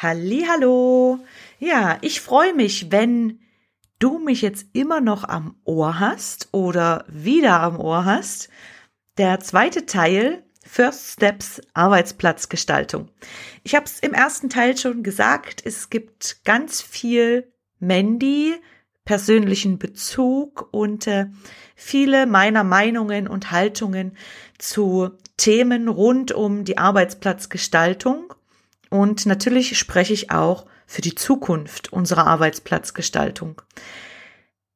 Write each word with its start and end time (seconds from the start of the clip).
Hallo. 0.00 1.18
Ja, 1.58 1.98
ich 2.02 2.20
freue 2.20 2.54
mich, 2.54 2.92
wenn 2.92 3.40
du 3.98 4.20
mich 4.20 4.42
jetzt 4.42 4.66
immer 4.72 5.00
noch 5.00 5.24
am 5.24 5.56
Ohr 5.64 5.98
hast 5.98 6.50
oder 6.52 7.04
wieder 7.08 7.58
am 7.58 7.80
Ohr 7.80 8.04
hast. 8.04 8.48
Der 9.16 9.40
zweite 9.40 9.86
Teil 9.86 10.44
First 10.64 11.14
Steps 11.14 11.60
Arbeitsplatzgestaltung. 11.74 13.08
Ich 13.64 13.74
habe 13.74 13.86
es 13.86 13.98
im 13.98 14.14
ersten 14.14 14.48
Teil 14.48 14.76
schon 14.76 15.02
gesagt, 15.02 15.62
es 15.64 15.90
gibt 15.90 16.44
ganz 16.44 16.80
viel 16.80 17.52
Mandy, 17.80 18.54
persönlichen 19.04 19.80
Bezug 19.80 20.68
und 20.70 21.08
äh, 21.08 21.26
viele 21.74 22.26
meiner 22.26 22.62
Meinungen 22.62 23.26
und 23.26 23.50
Haltungen 23.50 24.16
zu 24.58 25.10
Themen 25.36 25.88
rund 25.88 26.30
um 26.30 26.64
die 26.64 26.78
Arbeitsplatzgestaltung. 26.78 28.32
Und 28.90 29.26
natürlich 29.26 29.78
spreche 29.78 30.12
ich 30.12 30.30
auch 30.30 30.66
für 30.86 31.02
die 31.02 31.14
Zukunft 31.14 31.92
unserer 31.92 32.26
Arbeitsplatzgestaltung. 32.26 33.60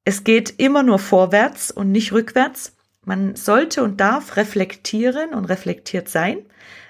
Es 0.04 0.24
geht 0.24 0.58
immer 0.58 0.82
nur 0.82 0.98
vorwärts 0.98 1.70
und 1.70 1.90
nicht 1.90 2.12
rückwärts. 2.12 2.76
Man 3.04 3.34
sollte 3.36 3.82
und 3.82 4.00
darf 4.00 4.36
reflektieren 4.36 5.34
und 5.34 5.46
reflektiert 5.46 6.08
sein, 6.08 6.46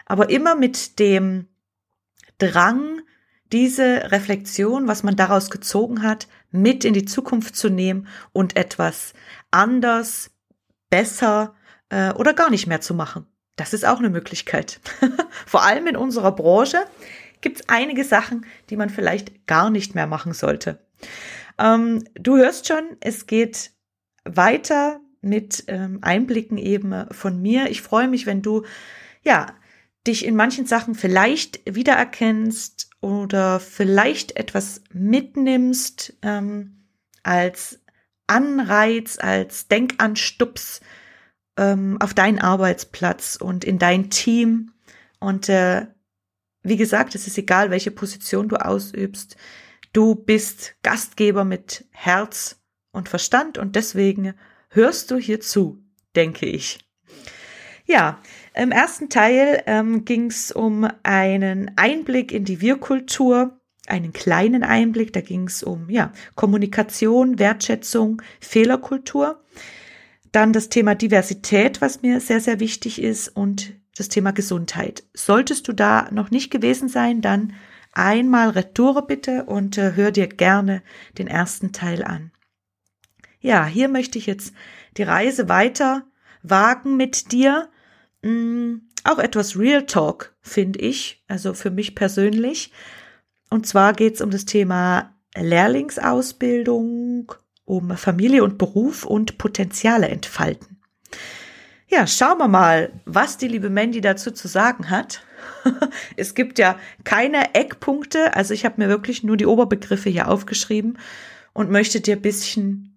aber 0.06 0.30
immer 0.30 0.54
mit 0.54 0.98
dem 0.98 1.48
Drang, 2.38 3.00
diese 3.52 4.10
Reflexion, 4.10 4.88
was 4.88 5.02
man 5.02 5.14
daraus 5.14 5.50
gezogen 5.50 6.02
hat, 6.02 6.26
mit 6.50 6.84
in 6.84 6.94
die 6.94 7.04
Zukunft 7.04 7.54
zu 7.54 7.68
nehmen 7.68 8.08
und 8.32 8.56
etwas 8.56 9.12
anders, 9.50 10.30
besser 10.90 11.54
äh, 11.90 12.12
oder 12.12 12.34
gar 12.34 12.50
nicht 12.50 12.66
mehr 12.66 12.80
zu 12.80 12.94
machen. 12.94 13.26
Das 13.56 13.74
ist 13.74 13.84
auch 13.84 13.98
eine 13.98 14.10
Möglichkeit. 14.10 14.80
Vor 15.46 15.62
allem 15.62 15.86
in 15.86 15.96
unserer 15.96 16.32
Branche 16.32 16.84
gibt 17.40 17.60
es 17.60 17.68
einige 17.68 18.04
Sachen, 18.04 18.46
die 18.70 18.76
man 18.76 18.88
vielleicht 18.90 19.46
gar 19.46 19.70
nicht 19.70 19.94
mehr 19.94 20.06
machen 20.06 20.32
sollte. 20.32 20.78
Ähm, 21.58 22.04
du 22.14 22.36
hörst 22.36 22.68
schon, 22.68 22.96
es 23.00 23.26
geht 23.26 23.72
weiter 24.24 25.00
mit 25.20 25.64
ähm, 25.68 25.98
Einblicken 26.02 26.58
eben 26.58 27.06
von 27.10 27.40
mir. 27.40 27.70
Ich 27.70 27.82
freue 27.82 28.08
mich, 28.08 28.26
wenn 28.26 28.42
du 28.42 28.64
ja 29.22 29.46
dich 30.06 30.24
in 30.24 30.34
manchen 30.34 30.66
Sachen 30.66 30.94
vielleicht 30.94 31.60
wiedererkennst 31.64 32.90
oder 33.00 33.60
vielleicht 33.60 34.36
etwas 34.36 34.82
mitnimmst 34.92 36.14
ähm, 36.22 36.86
als 37.22 37.80
Anreiz, 38.26 39.18
als 39.20 39.68
Denkanstups 39.68 40.80
ähm, 41.56 41.98
auf 42.00 42.14
deinen 42.14 42.38
Arbeitsplatz 42.38 43.36
und 43.36 43.64
in 43.64 43.78
dein 43.78 44.10
Team. 44.10 44.72
Und 45.20 45.48
äh, 45.48 45.86
wie 46.62 46.76
gesagt, 46.76 47.14
es 47.14 47.26
ist 47.26 47.38
egal, 47.38 47.70
welche 47.70 47.90
Position 47.90 48.48
du 48.48 48.56
ausübst. 48.56 49.36
Du 49.92 50.14
bist 50.14 50.74
Gastgeber 50.82 51.44
mit 51.44 51.86
Herz 51.90 52.60
und 52.92 53.08
Verstand 53.08 53.58
und 53.58 53.76
deswegen 53.76 54.34
hörst 54.70 55.10
du 55.10 55.16
hier 55.16 55.40
zu, 55.40 55.82
denke 56.16 56.46
ich. 56.46 56.78
Ja, 57.84 58.20
im 58.54 58.70
ersten 58.70 59.08
Teil 59.08 59.62
ähm, 59.66 60.04
ging 60.04 60.26
es 60.26 60.52
um 60.52 60.88
einen 61.02 61.72
Einblick 61.76 62.32
in 62.32 62.44
die 62.44 62.60
Wirkultur, 62.60 63.60
einen 63.86 64.12
kleinen 64.12 64.62
Einblick, 64.62 65.12
da 65.12 65.20
ging 65.20 65.48
es 65.48 65.62
um 65.62 65.90
ja, 65.90 66.12
Kommunikation, 66.36 67.38
Wertschätzung, 67.38 68.22
Fehlerkultur. 68.40 69.41
Dann 70.32 70.52
das 70.52 70.68
Thema 70.68 70.94
Diversität, 70.94 71.80
was 71.80 72.02
mir 72.02 72.20
sehr, 72.20 72.40
sehr 72.40 72.58
wichtig 72.58 73.00
ist 73.00 73.28
und 73.28 73.74
das 73.96 74.08
Thema 74.08 74.32
Gesundheit. 74.32 75.04
Solltest 75.14 75.68
du 75.68 75.72
da 75.72 76.08
noch 76.10 76.30
nicht 76.30 76.50
gewesen 76.50 76.88
sein, 76.88 77.20
dann 77.20 77.52
einmal 77.92 78.50
Retour 78.50 79.06
bitte 79.06 79.44
und 79.44 79.76
äh, 79.76 79.92
hör 79.94 80.10
dir 80.10 80.26
gerne 80.26 80.82
den 81.18 81.28
ersten 81.28 81.72
Teil 81.72 82.02
an. 82.02 82.32
Ja, 83.40 83.66
hier 83.66 83.88
möchte 83.88 84.18
ich 84.18 84.26
jetzt 84.26 84.54
die 84.96 85.02
Reise 85.02 85.48
weiter 85.48 86.06
wagen 86.42 86.96
mit 86.96 87.32
dir. 87.32 87.68
Hm, 88.22 88.88
auch 89.04 89.18
etwas 89.18 89.58
Real 89.58 89.84
Talk, 89.84 90.34
finde 90.40 90.78
ich, 90.78 91.22
also 91.28 91.54
für 91.54 91.70
mich 91.70 91.94
persönlich. 91.94 92.72
Und 93.50 93.66
zwar 93.66 93.92
geht 93.92 94.14
es 94.14 94.20
um 94.20 94.30
das 94.30 94.44
Thema 94.44 95.14
Lehrlingsausbildung, 95.34 97.32
um 97.64 97.96
Familie 97.96 98.44
und 98.44 98.58
Beruf 98.58 99.04
und 99.04 99.38
Potenziale 99.38 100.08
entfalten. 100.08 100.80
Ja, 101.88 102.06
schauen 102.06 102.38
wir 102.38 102.48
mal, 102.48 102.90
was 103.04 103.36
die 103.36 103.48
liebe 103.48 103.68
Mandy 103.68 104.00
dazu 104.00 104.30
zu 104.30 104.48
sagen 104.48 104.88
hat. 104.88 105.22
es 106.16 106.34
gibt 106.34 106.58
ja 106.58 106.78
keine 107.04 107.54
Eckpunkte, 107.54 108.34
also 108.34 108.54
ich 108.54 108.64
habe 108.64 108.80
mir 108.80 108.88
wirklich 108.88 109.22
nur 109.22 109.36
die 109.36 109.46
Oberbegriffe 109.46 110.08
hier 110.08 110.28
aufgeschrieben 110.28 110.98
und 111.52 111.70
möchte 111.70 112.00
dir 112.00 112.16
ein 112.16 112.22
bisschen 112.22 112.92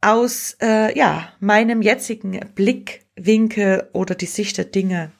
aus 0.00 0.56
äh, 0.62 0.96
ja, 0.96 1.32
meinem 1.40 1.82
jetzigen 1.82 2.40
Blickwinkel 2.54 3.90
oder 3.92 4.14
die 4.14 4.26
Sicht 4.26 4.56
der 4.56 4.64
Dinge 4.64 5.12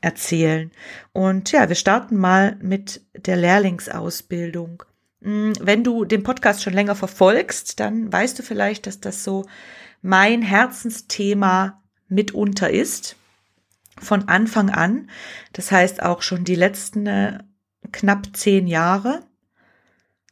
erzählen. 0.00 0.72
Und 1.12 1.52
ja, 1.52 1.68
wir 1.68 1.76
starten 1.76 2.16
mal 2.16 2.56
mit 2.60 3.02
der 3.14 3.36
Lehrlingsausbildung. 3.36 4.82
Hm, 5.22 5.54
wenn 5.60 5.84
du 5.84 6.04
den 6.04 6.22
Podcast 6.22 6.62
schon 6.62 6.72
länger 6.72 6.94
verfolgst, 6.94 7.80
dann 7.80 8.12
weißt 8.12 8.38
du 8.38 8.42
vielleicht, 8.42 8.86
dass 8.86 9.00
das 9.00 9.24
so 9.24 9.46
mein 10.02 10.42
Herzensthema 10.42 11.82
mitunter 12.08 12.70
ist. 12.70 13.16
Von 13.98 14.28
Anfang 14.28 14.68
an. 14.68 15.08
Das 15.54 15.72
heißt 15.72 16.02
auch 16.02 16.20
schon 16.20 16.44
die 16.44 16.54
letzten 16.54 17.06
äh, 17.06 17.38
knapp 17.92 18.36
zehn 18.36 18.66
Jahre. 18.66 19.22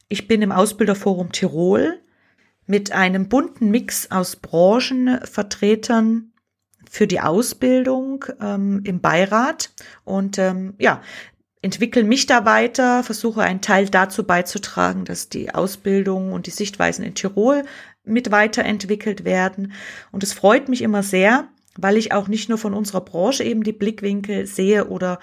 Ich 0.09 0.29
bin 0.29 0.43
im 0.43 0.53
Ausbilderforum 0.53 1.33
Tirol 1.33 2.01
mit 2.67 2.93
einem 2.93 3.29
bunten 3.29 3.71
Mix 3.71 4.11
aus 4.11 4.37
Branchenvertretern 4.37 6.33
für 6.91 7.07
die 7.07 7.21
Ausbildung 7.21 8.25
ähm, 8.41 8.83
im 8.85 9.01
Beirat 9.01 9.71
und 10.05 10.39
ähm, 10.39 10.75
ja, 10.79 11.03
entwickle 11.65 12.05
mich 12.05 12.27
da 12.27 12.45
weiter, 12.45 13.03
versuche 13.03 13.43
einen 13.43 13.63
Teil 13.63 13.89
dazu 13.89 14.25
beizutragen, 14.25 15.05
dass 15.05 15.31
die 15.31 15.55
Ausbildung 15.55 16.33
und 16.33 16.47
die 16.47 16.51
Sichtweisen 16.51 17.05
in 17.05 17.15
Tirol 17.15 17.65
mit 18.05 18.31
weiterentwickelt 18.31 19.25
werden. 19.25 19.73
Und 20.13 20.23
es 20.23 20.35
freut 20.35 20.69
mich 20.69 20.83
immer 20.83 21.03
sehr, 21.03 21.49
weil 21.77 21.97
ich 21.97 22.13
auch 22.13 22.29
nicht 22.29 22.49
nur 22.49 22.59
von 22.59 22.75
unserer 22.75 23.01
Branche 23.01 23.43
eben 23.45 23.65
die 23.65 23.73
Blickwinkel 23.73 24.47
sehe 24.47 24.89
oder 24.89 25.19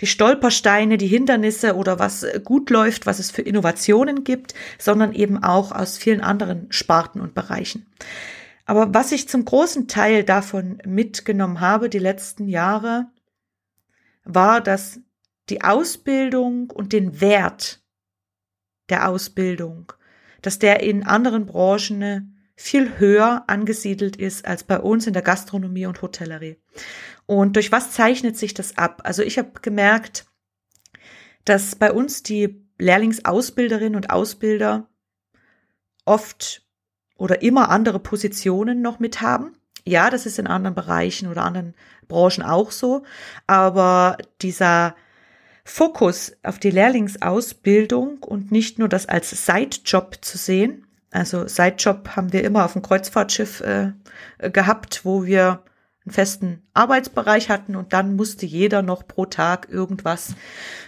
die 0.00 0.06
Stolpersteine, 0.06 0.98
die 0.98 1.06
Hindernisse 1.06 1.74
oder 1.74 1.98
was 1.98 2.26
gut 2.44 2.70
läuft, 2.70 3.06
was 3.06 3.18
es 3.18 3.30
für 3.30 3.42
Innovationen 3.42 4.22
gibt, 4.22 4.54
sondern 4.78 5.12
eben 5.14 5.42
auch 5.42 5.72
aus 5.72 5.96
vielen 5.96 6.20
anderen 6.20 6.66
Sparten 6.70 7.20
und 7.20 7.34
Bereichen. 7.34 7.86
Aber 8.66 8.92
was 8.92 9.12
ich 9.12 9.28
zum 9.28 9.44
großen 9.44 9.88
Teil 9.88 10.24
davon 10.24 10.78
mitgenommen 10.84 11.60
habe 11.60 11.88
die 11.88 11.98
letzten 11.98 12.48
Jahre, 12.48 13.06
war, 14.24 14.60
dass 14.60 15.00
die 15.48 15.62
Ausbildung 15.62 16.70
und 16.70 16.92
den 16.92 17.20
Wert 17.20 17.82
der 18.88 19.08
Ausbildung, 19.08 19.92
dass 20.42 20.58
der 20.58 20.82
in 20.82 21.04
anderen 21.04 21.46
Branchen 21.46 22.32
viel 22.56 22.98
höher 22.98 23.44
angesiedelt 23.48 24.16
ist 24.16 24.46
als 24.46 24.64
bei 24.64 24.80
uns 24.80 25.06
in 25.06 25.12
der 25.12 25.22
Gastronomie 25.22 25.86
und 25.86 26.00
Hotellerie. 26.00 26.56
Und 27.26 27.56
durch 27.56 27.70
was 27.70 27.90
zeichnet 27.90 28.36
sich 28.36 28.54
das 28.54 28.78
ab? 28.78 29.02
Also 29.04 29.22
ich 29.22 29.38
habe 29.38 29.60
gemerkt, 29.60 30.26
dass 31.44 31.76
bei 31.76 31.92
uns 31.92 32.22
die 32.22 32.66
Lehrlingsausbilderinnen 32.78 33.96
und 33.96 34.10
Ausbilder 34.10 34.88
oft 36.04 36.62
oder 37.16 37.42
immer 37.42 37.70
andere 37.70 37.98
Positionen 37.98 38.80
noch 38.80 38.98
mit 38.98 39.20
haben. 39.20 39.56
Ja, 39.84 40.10
das 40.10 40.26
ist 40.26 40.38
in 40.38 40.46
anderen 40.46 40.74
Bereichen 40.74 41.28
oder 41.28 41.44
anderen 41.44 41.74
Branchen 42.08 42.42
auch 42.42 42.70
so, 42.70 43.04
aber 43.46 44.18
dieser 44.42 44.96
Fokus 45.68 46.32
auf 46.44 46.58
die 46.58 46.70
Lehrlingsausbildung 46.70 48.22
und 48.22 48.52
nicht 48.52 48.78
nur 48.78 48.88
das 48.88 49.06
als 49.06 49.46
Sidejob 49.46 50.18
zu 50.22 50.38
sehen, 50.38 50.86
also 51.10 51.48
Sidejob 51.48 52.10
haben 52.10 52.32
wir 52.32 52.44
immer 52.44 52.64
auf 52.64 52.74
dem 52.74 52.82
Kreuzfahrtschiff 52.82 53.62
äh, 53.62 53.92
gehabt, 54.50 55.04
wo 55.04 55.24
wir 55.24 55.62
einen 56.04 56.12
festen 56.12 56.62
Arbeitsbereich 56.74 57.48
hatten 57.48 57.74
und 57.74 57.92
dann 57.92 58.16
musste 58.16 58.46
jeder 58.46 58.82
noch 58.82 59.06
pro 59.08 59.26
Tag 59.26 59.68
irgendwas 59.70 60.34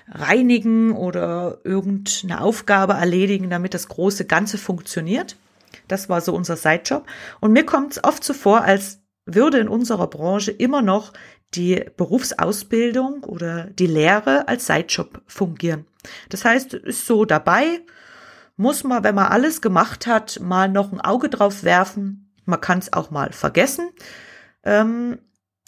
reinigen 0.08 0.92
oder 0.92 1.58
irgendeine 1.64 2.40
Aufgabe 2.40 2.92
erledigen, 2.92 3.50
damit 3.50 3.74
das 3.74 3.88
große 3.88 4.26
Ganze 4.26 4.58
funktioniert. 4.58 5.36
Das 5.88 6.08
war 6.08 6.20
so 6.20 6.34
unser 6.34 6.56
Sidejob. 6.56 7.06
Und 7.40 7.52
mir 7.52 7.64
kommt 7.64 7.92
es 7.92 8.04
oft 8.04 8.22
so 8.22 8.34
vor, 8.34 8.62
als 8.62 9.00
würde 9.24 9.58
in 9.58 9.68
unserer 9.68 10.06
Branche 10.06 10.50
immer 10.50 10.82
noch 10.82 11.12
die 11.54 11.84
Berufsausbildung 11.96 13.24
oder 13.24 13.64
die 13.64 13.86
Lehre 13.86 14.48
als 14.48 14.66
Sidejob 14.66 15.22
fungieren. 15.26 15.86
Das 16.28 16.44
heißt, 16.44 16.74
ist 16.74 17.06
so 17.06 17.24
dabei, 17.24 17.80
muss 18.56 18.84
man, 18.84 19.04
wenn 19.04 19.14
man 19.14 19.26
alles 19.26 19.60
gemacht 19.60 20.06
hat, 20.06 20.40
mal 20.40 20.68
noch 20.68 20.92
ein 20.92 21.00
Auge 21.00 21.28
drauf 21.28 21.62
werfen. 21.62 22.32
Man 22.44 22.60
kann 22.60 22.78
es 22.78 22.92
auch 22.92 23.10
mal 23.10 23.32
vergessen. 23.32 23.90
Ähm, 24.64 25.18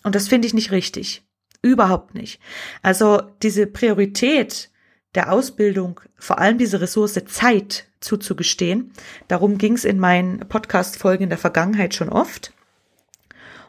und 0.02 0.14
das 0.14 0.28
finde 0.28 0.46
ich 0.46 0.54
nicht 0.54 0.72
richtig. 0.72 1.22
Überhaupt 1.62 2.14
nicht. 2.14 2.40
Also 2.82 3.22
diese 3.42 3.66
Priorität 3.66 4.70
der 5.14 5.32
Ausbildung, 5.32 6.00
vor 6.16 6.38
allem 6.38 6.58
diese 6.58 6.80
Ressource 6.80 7.20
Zeit 7.26 7.86
zuzugestehen, 8.00 8.92
darum 9.28 9.58
ging 9.58 9.74
es 9.74 9.84
in 9.84 9.98
meinen 9.98 10.40
Podcast-Folgen 10.40 11.24
in 11.24 11.30
der 11.30 11.38
Vergangenheit 11.38 11.94
schon 11.94 12.08
oft. 12.08 12.52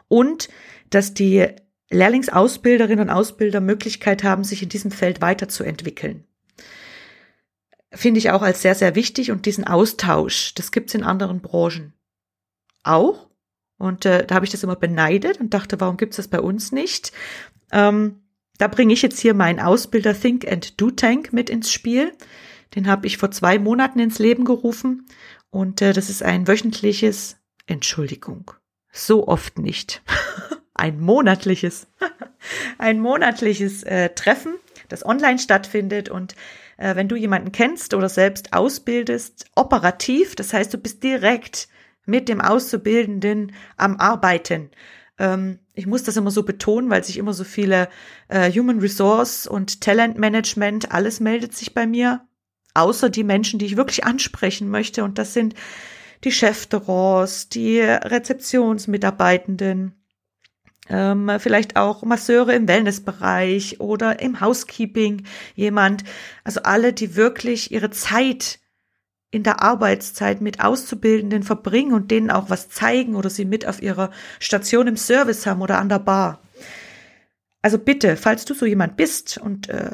Und 0.08 0.48
dass 0.90 1.14
die 1.14 1.48
Lehrlingsausbilderinnen 1.92 3.08
und 3.08 3.14
Ausbilder 3.14 3.60
Möglichkeit 3.60 4.24
haben, 4.24 4.44
sich 4.44 4.62
in 4.62 4.68
diesem 4.68 4.90
Feld 4.90 5.20
weiterzuentwickeln. 5.20 6.24
Finde 7.92 8.18
ich 8.18 8.30
auch 8.30 8.42
als 8.42 8.62
sehr, 8.62 8.74
sehr 8.74 8.94
wichtig 8.94 9.30
und 9.30 9.46
diesen 9.46 9.66
Austausch, 9.66 10.54
das 10.54 10.72
gibt's 10.72 10.94
in 10.94 11.02
anderen 11.02 11.40
Branchen 11.40 11.92
auch. 12.82 13.28
Und 13.78 14.06
äh, 14.06 14.26
da 14.26 14.36
habe 14.36 14.44
ich 14.44 14.50
das 14.50 14.62
immer 14.62 14.76
beneidet 14.76 15.40
und 15.40 15.54
dachte, 15.54 15.80
warum 15.80 15.96
gibt's 15.96 16.16
das 16.16 16.28
bei 16.28 16.40
uns 16.40 16.72
nicht? 16.72 17.12
Ähm, 17.72 18.22
da 18.58 18.68
bringe 18.68 18.92
ich 18.92 19.02
jetzt 19.02 19.18
hier 19.18 19.34
meinen 19.34 19.60
Ausbilder 19.60 20.18
Think 20.18 20.50
and 20.50 20.80
Do 20.80 20.90
Tank 20.90 21.32
mit 21.32 21.50
ins 21.50 21.72
Spiel. 21.72 22.12
Den 22.74 22.86
habe 22.86 23.06
ich 23.06 23.18
vor 23.18 23.30
zwei 23.30 23.58
Monaten 23.58 23.98
ins 23.98 24.18
Leben 24.18 24.44
gerufen 24.44 25.06
und 25.50 25.82
äh, 25.82 25.92
das 25.92 26.08
ist 26.08 26.22
ein 26.22 26.48
wöchentliches, 26.48 27.36
Entschuldigung, 27.66 28.52
so 28.92 29.28
oft 29.28 29.58
nicht, 29.58 30.02
ein 30.82 31.00
monatliches, 31.00 31.86
ein 32.78 32.98
monatliches 32.98 33.84
äh, 33.84 34.08
Treffen, 34.10 34.56
das 34.88 35.06
online 35.06 35.38
stattfindet 35.38 36.08
und 36.08 36.34
äh, 36.76 36.96
wenn 36.96 37.06
du 37.06 37.14
jemanden 37.14 37.52
kennst 37.52 37.94
oder 37.94 38.08
selbst 38.08 38.52
ausbildest, 38.52 39.46
operativ, 39.54 40.34
das 40.34 40.52
heißt, 40.52 40.74
du 40.74 40.78
bist 40.78 41.04
direkt 41.04 41.68
mit 42.04 42.28
dem 42.28 42.40
Auszubildenden 42.40 43.52
am 43.76 43.96
Arbeiten. 43.98 44.72
Ähm, 45.20 45.60
ich 45.74 45.86
muss 45.86 46.02
das 46.02 46.16
immer 46.16 46.32
so 46.32 46.42
betonen, 46.42 46.90
weil 46.90 47.04
sich 47.04 47.16
immer 47.16 47.32
so 47.32 47.44
viele 47.44 47.88
äh, 48.26 48.50
Human 48.50 48.80
Resource 48.80 49.46
und 49.46 49.82
Talent 49.82 50.18
Management, 50.18 50.90
alles 50.90 51.20
meldet 51.20 51.54
sich 51.54 51.74
bei 51.74 51.86
mir, 51.86 52.26
außer 52.74 53.08
die 53.08 53.22
Menschen, 53.22 53.60
die 53.60 53.66
ich 53.66 53.76
wirklich 53.76 54.02
ansprechen 54.02 54.68
möchte. 54.68 55.04
Und 55.04 55.18
das 55.18 55.32
sind 55.32 55.54
die 56.24 56.32
Chefterons, 56.32 57.50
die 57.50 57.78
Rezeptionsmitarbeitenden, 57.78 60.01
ähm, 60.88 61.30
vielleicht 61.38 61.76
auch 61.76 62.02
Masseure 62.02 62.54
im 62.54 62.68
Wellnessbereich 62.68 63.80
oder 63.80 64.20
im 64.20 64.40
Housekeeping 64.40 65.24
jemand. 65.54 66.04
Also 66.44 66.62
alle, 66.62 66.92
die 66.92 67.16
wirklich 67.16 67.70
ihre 67.72 67.90
Zeit 67.90 68.58
in 69.30 69.42
der 69.42 69.62
Arbeitszeit 69.62 70.40
mit 70.40 70.60
Auszubildenden 70.60 71.42
verbringen 71.42 71.94
und 71.94 72.10
denen 72.10 72.30
auch 72.30 72.50
was 72.50 72.68
zeigen 72.68 73.16
oder 73.16 73.30
sie 73.30 73.46
mit 73.46 73.66
auf 73.66 73.82
ihrer 73.82 74.10
Station 74.38 74.86
im 74.86 74.96
Service 74.96 75.46
haben 75.46 75.62
oder 75.62 75.78
an 75.78 75.88
der 75.88 76.00
Bar. 76.00 76.42
Also 77.62 77.78
bitte, 77.78 78.16
falls 78.16 78.44
du 78.44 78.54
so 78.54 78.66
jemand 78.66 78.96
bist 78.96 79.38
und 79.38 79.68
äh, 79.70 79.92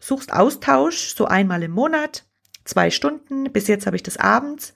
suchst 0.00 0.32
Austausch, 0.32 1.14
so 1.14 1.26
einmal 1.26 1.62
im 1.62 1.72
Monat, 1.72 2.24
zwei 2.64 2.90
Stunden, 2.90 3.52
bis 3.52 3.66
jetzt 3.66 3.86
habe 3.86 3.96
ich 3.96 4.02
das 4.02 4.16
abends, 4.16 4.72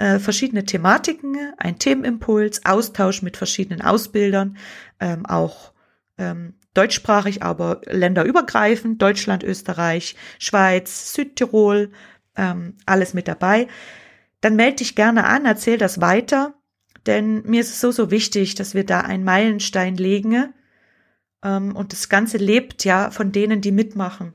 äh, 0.00 0.18
verschiedene 0.18 0.64
Thematiken, 0.64 1.36
ein 1.58 1.78
Themenimpuls, 1.78 2.64
Austausch 2.64 3.20
mit 3.20 3.36
verschiedenen 3.36 3.82
Ausbildern, 3.82 4.56
ähm, 4.98 5.26
auch 5.26 5.74
ähm, 6.16 6.54
deutschsprachig, 6.72 7.42
aber 7.42 7.82
länderübergreifend, 7.84 9.02
Deutschland, 9.02 9.44
Österreich, 9.44 10.16
Schweiz, 10.38 11.12
Südtirol, 11.12 11.92
ähm, 12.34 12.78
alles 12.86 13.12
mit 13.12 13.28
dabei. 13.28 13.68
Dann 14.40 14.56
melde 14.56 14.76
dich 14.76 14.96
gerne 14.96 15.24
an, 15.24 15.44
erzähl 15.44 15.76
das 15.76 16.00
weiter, 16.00 16.54
denn 17.04 17.42
mir 17.42 17.60
ist 17.60 17.68
es 17.68 17.80
so, 17.82 17.90
so 17.90 18.10
wichtig, 18.10 18.54
dass 18.54 18.74
wir 18.74 18.86
da 18.86 19.02
einen 19.02 19.24
Meilenstein 19.24 19.96
legen. 19.96 20.54
Ähm, 21.44 21.76
und 21.76 21.92
das 21.92 22.08
Ganze 22.08 22.38
lebt 22.38 22.86
ja 22.86 23.10
von 23.10 23.32
denen, 23.32 23.60
die 23.60 23.72
mitmachen, 23.72 24.34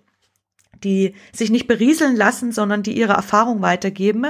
die 0.83 1.15
sich 1.33 1.49
nicht 1.49 1.65
berieseln 1.65 2.15
lassen, 2.15 2.51
sondern 2.51 2.83
die 2.83 2.95
ihre 2.95 3.13
Erfahrung 3.13 3.63
weitergeben 3.63 4.27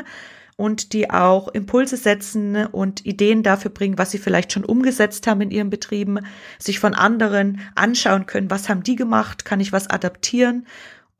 und 0.57 0.93
die 0.93 1.09
auch 1.09 1.49
Impulse 1.49 1.97
setzen 1.97 2.65
und 2.67 3.05
Ideen 3.05 3.43
dafür 3.43 3.71
bringen, 3.71 3.97
was 3.97 4.11
sie 4.11 4.17
vielleicht 4.17 4.53
schon 4.53 4.63
umgesetzt 4.63 5.27
haben 5.27 5.41
in 5.41 5.51
ihren 5.51 5.69
Betrieben, 5.69 6.19
sich 6.59 6.79
von 6.79 6.93
anderen 6.93 7.59
anschauen 7.75 8.25
können, 8.25 8.49
was 8.49 8.69
haben 8.69 8.83
die 8.83 8.95
gemacht, 8.95 9.43
kann 9.43 9.59
ich 9.59 9.73
was 9.73 9.89
adaptieren, 9.89 10.65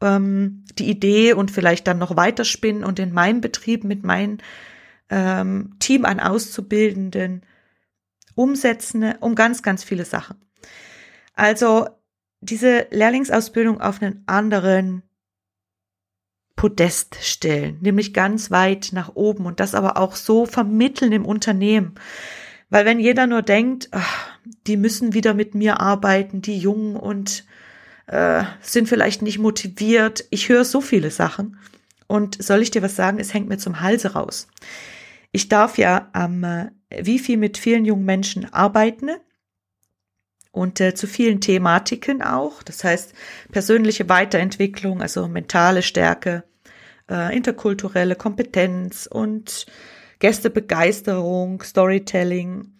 ähm, 0.02 0.64
die 0.78 0.90
Idee 0.90 1.34
und 1.34 1.52
vielleicht 1.52 1.88
dann 1.88 1.98
noch 1.98 2.16
weiterspinnen 2.16 2.84
und 2.84 3.00
in 3.00 3.14
meinem 3.14 3.42
Betrieb 3.42 3.84
mit 3.84 4.04
meinem 4.04 4.38
ähm, 5.10 5.76
Team 5.80 6.06
an 6.06 6.20
Auszubildenden 6.20 7.44
umsetzen, 8.36 9.16
um 9.20 9.36
ganz, 9.36 9.64
ganz 9.64 9.84
viele 9.84 10.06
Sachen. 10.06 10.38
Also 11.34 11.88
diese 12.40 12.88
Lehrlingsausbildung 12.92 13.82
auf 13.82 14.02
einen 14.02 14.24
anderen 14.28 15.04
Podest 16.56 17.18
stellen, 17.22 17.78
nämlich 17.81 18.13
ganz 18.13 18.50
weit 18.50 18.90
nach 18.94 19.16
oben 19.16 19.46
und 19.46 19.60
das 19.60 19.75
aber 19.75 19.98
auch 19.98 20.16
so 20.16 20.46
vermitteln 20.46 21.12
im 21.12 21.25
Unternehmen. 21.25 21.96
Weil 22.69 22.86
wenn 22.86 23.00
jeder 23.00 23.28
nur 23.28 23.42
denkt, 23.42 23.90
ach, 23.92 24.30
die 24.68 24.78
müssen 24.78 25.13
wieder 25.13 25.34
mit 25.34 25.54
mir 25.54 25.80
arbeiten, 25.80 26.42
die 26.42 26.57
Jungen 26.57 26.96
und 26.96 27.46
äh, 28.07 28.44
sind 28.62 28.88
vielleicht 28.88 29.22
nicht 29.22 29.40
motiviert. 29.40 30.25
Ich 30.30 30.50
höre 30.50 30.66
so 30.66 30.81
viele 30.81 31.12
Sachen. 31.12 31.57
Und 32.07 32.42
soll 32.44 32.62
ich 32.62 32.72
dir 32.72 32.81
was 32.81 32.96
sagen? 32.96 33.19
Es 33.19 33.34
hängt 33.34 33.50
mir 33.50 33.58
zum 33.58 33.82
Halse 33.82 34.13
raus. 34.13 34.48
Ich 35.32 35.50
darf 35.50 35.77
ja 35.77 36.10
am 36.13 36.44
äh, 36.44 36.70
Wifi 36.89 37.36
mit 37.38 37.58
vielen 37.58 37.86
jungen 37.86 38.06
Menschen 38.06 38.51
arbeiten 38.53 39.10
und 40.51 40.79
äh, 40.79 40.96
zu 40.96 41.08
vielen 41.08 41.41
Thematiken 41.41 42.22
auch. 42.22 42.63
Das 42.63 42.84
heißt 42.84 43.13
persönliche 43.51 44.08
Weiterentwicklung, 44.08 45.01
also 45.01 45.27
mentale 45.27 45.82
Stärke, 45.82 46.44
äh, 47.09 47.35
interkulturelle 47.35 48.15
Kompetenz 48.15 49.07
und 49.12 49.65
Gästebegeisterung, 50.19 51.62
Storytelling, 51.62 52.74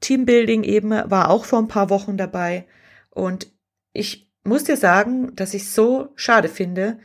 Teambuilding 0.00 0.64
eben 0.64 0.90
war 0.90 1.30
auch 1.30 1.44
vor 1.44 1.60
ein 1.60 1.68
paar 1.68 1.90
Wochen 1.90 2.16
dabei. 2.16 2.66
Und 3.10 3.50
ich 3.92 4.30
muss 4.44 4.64
dir 4.64 4.76
sagen, 4.76 5.34
dass 5.36 5.54
ich 5.54 5.70
so 5.70 6.08
schade 6.16 6.48
finde, 6.48 6.98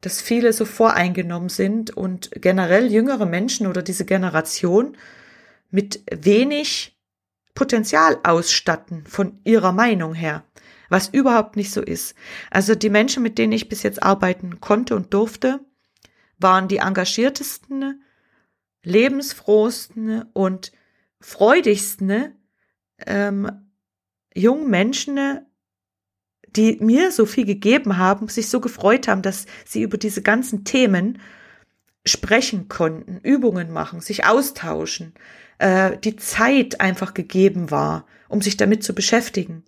dass 0.00 0.20
viele 0.20 0.52
so 0.52 0.64
voreingenommen 0.64 1.48
sind 1.48 1.96
und 1.96 2.30
generell 2.32 2.90
jüngere 2.90 3.26
Menschen 3.26 3.66
oder 3.66 3.82
diese 3.82 4.04
Generation 4.04 4.96
mit 5.70 6.02
wenig 6.10 6.98
Potenzial 7.54 8.18
ausstatten 8.22 9.04
von 9.06 9.40
ihrer 9.44 9.72
Meinung 9.72 10.14
her, 10.14 10.44
was 10.88 11.08
überhaupt 11.08 11.56
nicht 11.56 11.70
so 11.70 11.82
ist. 11.82 12.14
Also 12.50 12.74
die 12.74 12.90
Menschen, 12.90 13.22
mit 13.22 13.38
denen 13.38 13.52
ich 13.52 13.68
bis 13.68 13.82
jetzt 13.82 14.02
arbeiten 14.02 14.60
konnte 14.60 14.96
und 14.96 15.12
durfte, 15.12 15.60
waren 16.40 16.68
die 16.68 16.78
engagiertesten, 16.78 18.02
lebensfrohsten 18.82 20.22
und 20.32 20.72
freudigsten 21.20 22.34
ähm, 23.06 23.70
jungen 24.34 24.70
Menschen, 24.70 25.40
die 26.56 26.78
mir 26.80 27.12
so 27.12 27.26
viel 27.26 27.44
gegeben 27.44 27.98
haben, 27.98 28.28
sich 28.28 28.48
so 28.48 28.60
gefreut 28.60 29.06
haben, 29.06 29.22
dass 29.22 29.46
sie 29.64 29.82
über 29.82 29.98
diese 29.98 30.22
ganzen 30.22 30.64
Themen 30.64 31.20
sprechen 32.04 32.68
konnten, 32.68 33.18
Übungen 33.18 33.70
machen, 33.70 34.00
sich 34.00 34.24
austauschen, 34.24 35.14
äh, 35.58 35.96
die 35.98 36.16
Zeit 36.16 36.80
einfach 36.80 37.14
gegeben 37.14 37.70
war, 37.70 38.06
um 38.28 38.40
sich 38.40 38.56
damit 38.56 38.82
zu 38.82 38.94
beschäftigen. 38.94 39.64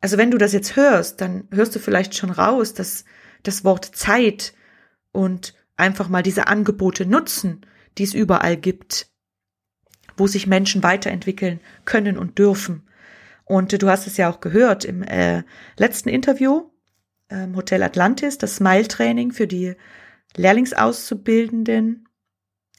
Also 0.00 0.16
wenn 0.16 0.30
du 0.30 0.38
das 0.38 0.52
jetzt 0.52 0.76
hörst, 0.76 1.20
dann 1.20 1.46
hörst 1.52 1.74
du 1.74 1.78
vielleicht 1.78 2.16
schon 2.16 2.30
raus, 2.30 2.72
dass 2.72 3.04
das 3.42 3.64
Wort 3.64 3.84
Zeit 3.84 4.54
und 5.12 5.54
einfach 5.76 6.08
mal 6.08 6.22
diese 6.22 6.46
Angebote 6.46 7.06
nutzen, 7.06 7.66
die 7.98 8.04
es 8.04 8.14
überall 8.14 8.56
gibt, 8.56 9.08
wo 10.16 10.26
sich 10.26 10.46
Menschen 10.46 10.82
weiterentwickeln 10.82 11.60
können 11.84 12.18
und 12.18 12.38
dürfen. 12.38 12.82
Und 13.44 13.82
du 13.82 13.88
hast 13.88 14.06
es 14.06 14.16
ja 14.16 14.30
auch 14.30 14.40
gehört 14.40 14.84
im 14.84 15.02
äh, 15.02 15.42
letzten 15.76 16.08
Interview, 16.08 16.70
ähm, 17.30 17.56
Hotel 17.56 17.82
Atlantis, 17.82 18.38
das 18.38 18.56
Smile-Training 18.56 19.32
für 19.32 19.46
die 19.46 19.74
Lehrlingsauszubildenden 20.36 22.08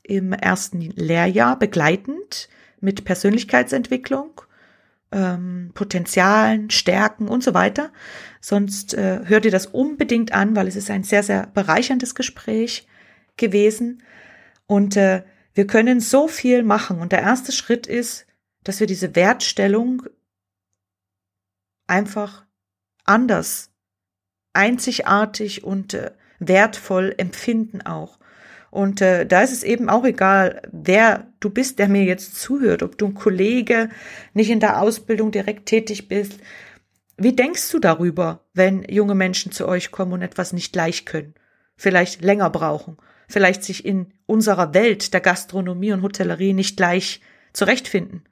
im 0.03 0.33
ersten 0.33 0.81
Lehrjahr 0.81 1.59
begleitend 1.59 2.49
mit 2.79 3.03
Persönlichkeitsentwicklung 3.03 4.41
ähm, 5.11 5.71
Potenzialen, 5.73 6.69
Stärken 6.69 7.27
und 7.27 7.43
so 7.43 7.53
weiter. 7.53 7.91
Sonst 8.39 8.93
äh, 8.93 9.21
hör 9.25 9.39
dir 9.39 9.51
das 9.51 9.67
unbedingt 9.67 10.33
an, 10.33 10.55
weil 10.55 10.67
es 10.67 10.75
ist 10.75 10.89
ein 10.89 11.03
sehr, 11.03 11.23
sehr 11.23 11.47
bereicherndes 11.47 12.15
Gespräch 12.15 12.87
gewesen. 13.37 14.03
Und 14.67 14.95
äh, 14.97 15.23
wir 15.53 15.67
können 15.67 15.99
so 15.99 16.27
viel 16.27 16.63
machen. 16.63 16.99
Und 16.99 17.11
der 17.11 17.21
erste 17.21 17.51
Schritt 17.51 17.87
ist, 17.87 18.25
dass 18.63 18.79
wir 18.79 18.87
diese 18.87 19.15
Wertstellung 19.15 20.03
einfach 21.87 22.45
anders, 23.03 23.71
einzigartig 24.53 25.63
und 25.63 25.93
äh, 25.93 26.11
wertvoll 26.39 27.13
empfinden 27.17 27.81
auch. 27.81 28.17
Und 28.71 29.01
äh, 29.01 29.25
da 29.25 29.41
ist 29.41 29.51
es 29.51 29.63
eben 29.63 29.89
auch 29.89 30.05
egal, 30.05 30.61
wer 30.71 31.27
du 31.41 31.49
bist, 31.49 31.77
der 31.77 31.89
mir 31.89 32.05
jetzt 32.05 32.39
zuhört, 32.39 32.83
ob 32.83 32.97
du 32.97 33.07
ein 33.07 33.13
Kollege, 33.13 33.89
nicht 34.33 34.49
in 34.49 34.61
der 34.61 34.81
Ausbildung 34.81 35.31
direkt 35.31 35.65
tätig 35.65 36.07
bist. 36.07 36.39
Wie 37.17 37.33
denkst 37.33 37.69
du 37.69 37.79
darüber, 37.79 38.45
wenn 38.53 38.83
junge 38.83 39.13
Menschen 39.13 39.51
zu 39.51 39.67
euch 39.67 39.91
kommen 39.91 40.13
und 40.13 40.21
etwas 40.21 40.53
nicht 40.53 40.71
gleich 40.71 41.05
können, 41.05 41.35
vielleicht 41.75 42.21
länger 42.21 42.49
brauchen, 42.49 42.97
vielleicht 43.27 43.65
sich 43.65 43.85
in 43.85 44.13
unserer 44.25 44.73
Welt 44.73 45.13
der 45.13 45.21
Gastronomie 45.21 45.91
und 45.91 46.01
Hotellerie 46.01 46.53
nicht 46.53 46.77
gleich 46.77 47.19
zurechtfinden? 47.51 48.23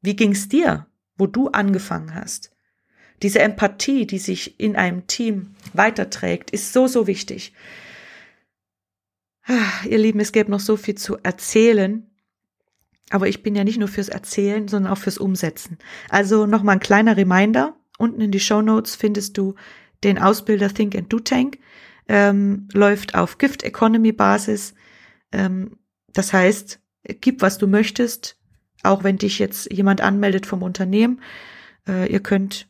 Wie 0.00 0.16
ging's 0.16 0.48
dir, 0.48 0.86
wo 1.18 1.26
du 1.26 1.48
angefangen 1.48 2.14
hast? 2.14 2.50
Diese 3.22 3.40
Empathie, 3.40 4.06
die 4.06 4.18
sich 4.18 4.58
in 4.58 4.74
einem 4.74 5.06
Team 5.06 5.54
weiterträgt, 5.74 6.50
ist 6.50 6.72
so, 6.72 6.86
so 6.86 7.06
wichtig. 7.06 7.52
Ah, 9.46 9.86
ihr 9.88 9.98
Lieben, 9.98 10.20
es 10.20 10.32
gäbe 10.32 10.50
noch 10.50 10.60
so 10.60 10.76
viel 10.76 10.96
zu 10.96 11.18
erzählen. 11.22 12.10
Aber 13.10 13.28
ich 13.28 13.44
bin 13.44 13.54
ja 13.54 13.62
nicht 13.62 13.78
nur 13.78 13.88
fürs 13.88 14.08
Erzählen, 14.08 14.66
sondern 14.66 14.92
auch 14.92 14.98
fürs 14.98 15.18
Umsetzen. 15.18 15.78
Also 16.08 16.46
nochmal 16.46 16.76
ein 16.76 16.80
kleiner 16.80 17.16
Reminder. 17.16 17.76
Unten 17.98 18.20
in 18.20 18.32
die 18.32 18.40
Show 18.40 18.62
Notes 18.62 18.96
findest 18.96 19.38
du 19.38 19.54
den 20.02 20.18
Ausbilder 20.18 20.74
Think 20.74 20.96
and 20.96 21.12
Do 21.12 21.20
Tank. 21.20 21.58
Ähm, 22.08 22.68
läuft 22.72 23.14
auf 23.14 23.38
Gift 23.38 23.62
Economy 23.62 24.12
Basis. 24.12 24.74
Ähm, 25.30 25.78
das 26.12 26.32
heißt, 26.32 26.80
gib, 27.20 27.42
was 27.42 27.58
du 27.58 27.68
möchtest. 27.68 28.36
Auch 28.82 29.04
wenn 29.04 29.18
dich 29.18 29.38
jetzt 29.38 29.72
jemand 29.72 30.00
anmeldet 30.00 30.46
vom 30.46 30.62
Unternehmen. 30.62 31.20
Äh, 31.86 32.12
ihr 32.12 32.20
könnt 32.20 32.68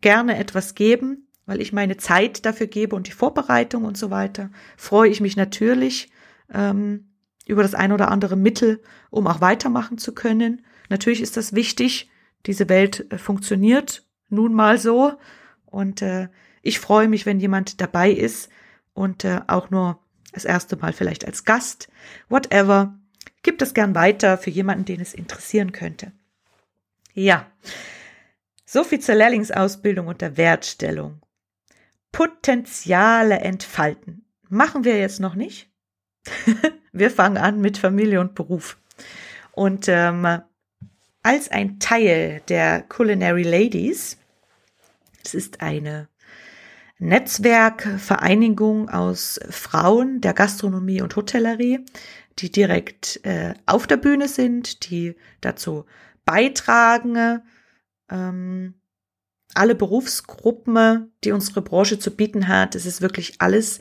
gerne 0.00 0.36
etwas 0.36 0.74
geben, 0.74 1.28
weil 1.46 1.60
ich 1.60 1.72
meine 1.72 1.96
Zeit 1.96 2.44
dafür 2.44 2.66
gebe 2.66 2.96
und 2.96 3.06
die 3.06 3.12
Vorbereitung 3.12 3.84
und 3.84 3.96
so 3.96 4.10
weiter. 4.10 4.50
Freue 4.76 5.10
ich 5.10 5.20
mich 5.20 5.36
natürlich 5.36 6.10
ähm, 6.52 7.10
über 7.46 7.62
das 7.62 7.74
ein 7.74 7.92
oder 7.92 8.10
andere 8.10 8.36
Mittel, 8.36 8.82
um 9.10 9.26
auch 9.26 9.40
weitermachen 9.40 9.98
zu 9.98 10.14
können. 10.14 10.64
Natürlich 10.88 11.20
ist 11.20 11.36
das 11.36 11.54
wichtig. 11.54 12.10
Diese 12.46 12.68
Welt 12.68 13.10
äh, 13.12 13.18
funktioniert 13.18 14.04
nun 14.28 14.54
mal 14.54 14.78
so. 14.78 15.12
Und 15.66 16.02
äh, 16.02 16.28
ich 16.62 16.80
freue 16.80 17.08
mich, 17.08 17.26
wenn 17.26 17.40
jemand 17.40 17.80
dabei 17.80 18.10
ist 18.10 18.50
und 18.92 19.24
äh, 19.24 19.40
auch 19.46 19.70
nur 19.70 20.00
das 20.32 20.44
erste 20.44 20.76
Mal 20.76 20.92
vielleicht 20.92 21.24
als 21.24 21.44
Gast. 21.44 21.88
Whatever. 22.28 22.98
Gibt 23.42 23.62
es 23.62 23.74
gern 23.74 23.94
weiter 23.94 24.38
für 24.38 24.50
jemanden, 24.50 24.84
den 24.84 25.00
es 25.00 25.14
interessieren 25.14 25.70
könnte. 25.70 26.12
Ja. 27.14 27.46
So 28.64 28.82
viel 28.82 28.98
zur 28.98 29.14
Lehrlingsausbildung 29.14 30.08
und 30.08 30.20
der 30.20 30.36
Wertstellung. 30.36 31.22
Potenziale 32.10 33.38
entfalten. 33.38 34.24
Machen 34.48 34.84
wir 34.84 34.98
jetzt 34.98 35.20
noch 35.20 35.34
nicht. 35.34 35.70
wir 36.92 37.10
fangen 37.10 37.38
an 37.38 37.60
mit 37.60 37.78
Familie 37.78 38.20
und 38.20 38.34
Beruf. 38.34 38.78
Und 39.52 39.86
ähm, 39.88 40.42
als 41.22 41.50
ein 41.50 41.78
Teil 41.80 42.42
der 42.48 42.82
Culinary 42.82 43.42
Ladies, 43.42 44.18
es 45.24 45.34
ist 45.34 45.60
eine 45.60 46.08
Netzwerkvereinigung 46.98 48.88
aus 48.88 49.40
Frauen 49.50 50.20
der 50.20 50.34
Gastronomie 50.34 51.02
und 51.02 51.16
Hotellerie, 51.16 51.84
die 52.38 52.50
direkt 52.50 53.20
äh, 53.24 53.54
auf 53.66 53.86
der 53.86 53.96
Bühne 53.96 54.28
sind, 54.28 54.88
die 54.88 55.16
dazu 55.40 55.84
beitragen, 56.24 57.42
ähm, 58.10 58.74
alle 59.54 59.74
Berufsgruppen, 59.74 61.12
die 61.24 61.32
unsere 61.32 61.62
Branche 61.62 61.98
zu 61.98 62.10
bieten 62.10 62.48
hat. 62.48 62.74
Es 62.74 62.86
ist 62.86 63.00
wirklich 63.00 63.40
alles 63.40 63.80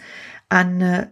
an 0.50 0.82
äh, 0.82 1.08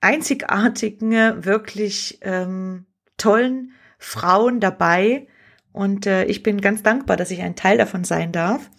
einzigartigen, 0.00 1.44
wirklich 1.44 2.18
ähm, 2.22 2.86
tollen 3.16 3.72
Frauen 3.98 4.60
dabei. 4.60 5.26
Und 5.72 6.06
äh, 6.06 6.24
ich 6.24 6.42
bin 6.42 6.60
ganz 6.60 6.82
dankbar, 6.82 7.16
dass 7.16 7.30
ich 7.30 7.42
ein 7.42 7.56
Teil 7.56 7.78
davon 7.78 8.04
sein 8.04 8.32
darf. 8.32 8.70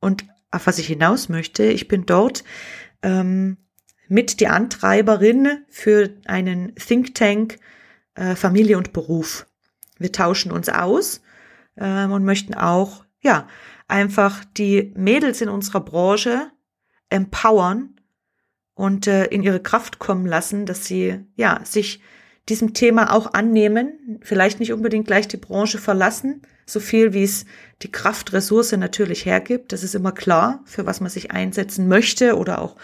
Und 0.00 0.24
auf 0.50 0.66
was 0.66 0.78
ich 0.78 0.86
hinaus 0.86 1.28
möchte, 1.28 1.64
ich 1.64 1.88
bin 1.88 2.06
dort 2.06 2.44
ähm, 3.02 3.58
mit 4.08 4.40
die 4.40 4.48
Antreiberin 4.48 5.64
für 5.68 6.14
einen 6.26 6.74
Think 6.76 7.14
Tank 7.14 7.58
äh, 8.14 8.34
Familie 8.34 8.78
und 8.78 8.92
Beruf. 8.92 9.46
Wir 9.98 10.12
tauschen 10.12 10.52
uns 10.52 10.68
aus 10.68 11.22
ähm, 11.76 12.12
und 12.12 12.24
möchten 12.24 12.54
auch, 12.54 13.04
ja, 13.20 13.48
einfach 13.86 14.44
die 14.44 14.92
Mädels 14.96 15.40
in 15.40 15.48
unserer 15.48 15.80
Branche 15.80 16.50
empowern 17.08 17.97
und 18.78 19.08
äh, 19.08 19.24
in 19.24 19.42
ihre 19.42 19.58
Kraft 19.58 19.98
kommen 19.98 20.24
lassen, 20.24 20.64
dass 20.64 20.84
sie, 20.86 21.18
ja, 21.34 21.60
sich 21.64 22.00
diesem 22.48 22.74
Thema 22.74 23.12
auch 23.12 23.34
annehmen, 23.34 24.20
vielleicht 24.22 24.60
nicht 24.60 24.72
unbedingt 24.72 25.08
gleich 25.08 25.26
die 25.26 25.36
Branche 25.36 25.78
verlassen, 25.78 26.42
so 26.64 26.78
viel 26.78 27.12
wie 27.12 27.24
es 27.24 27.44
die 27.82 27.90
Kraftressource 27.90 28.70
natürlich 28.72 29.26
hergibt. 29.26 29.72
Das 29.72 29.82
ist 29.82 29.96
immer 29.96 30.12
klar, 30.12 30.62
für 30.64 30.86
was 30.86 31.00
man 31.00 31.10
sich 31.10 31.32
einsetzen 31.32 31.88
möchte 31.88 32.38
oder 32.38 32.62
auch 32.62 32.76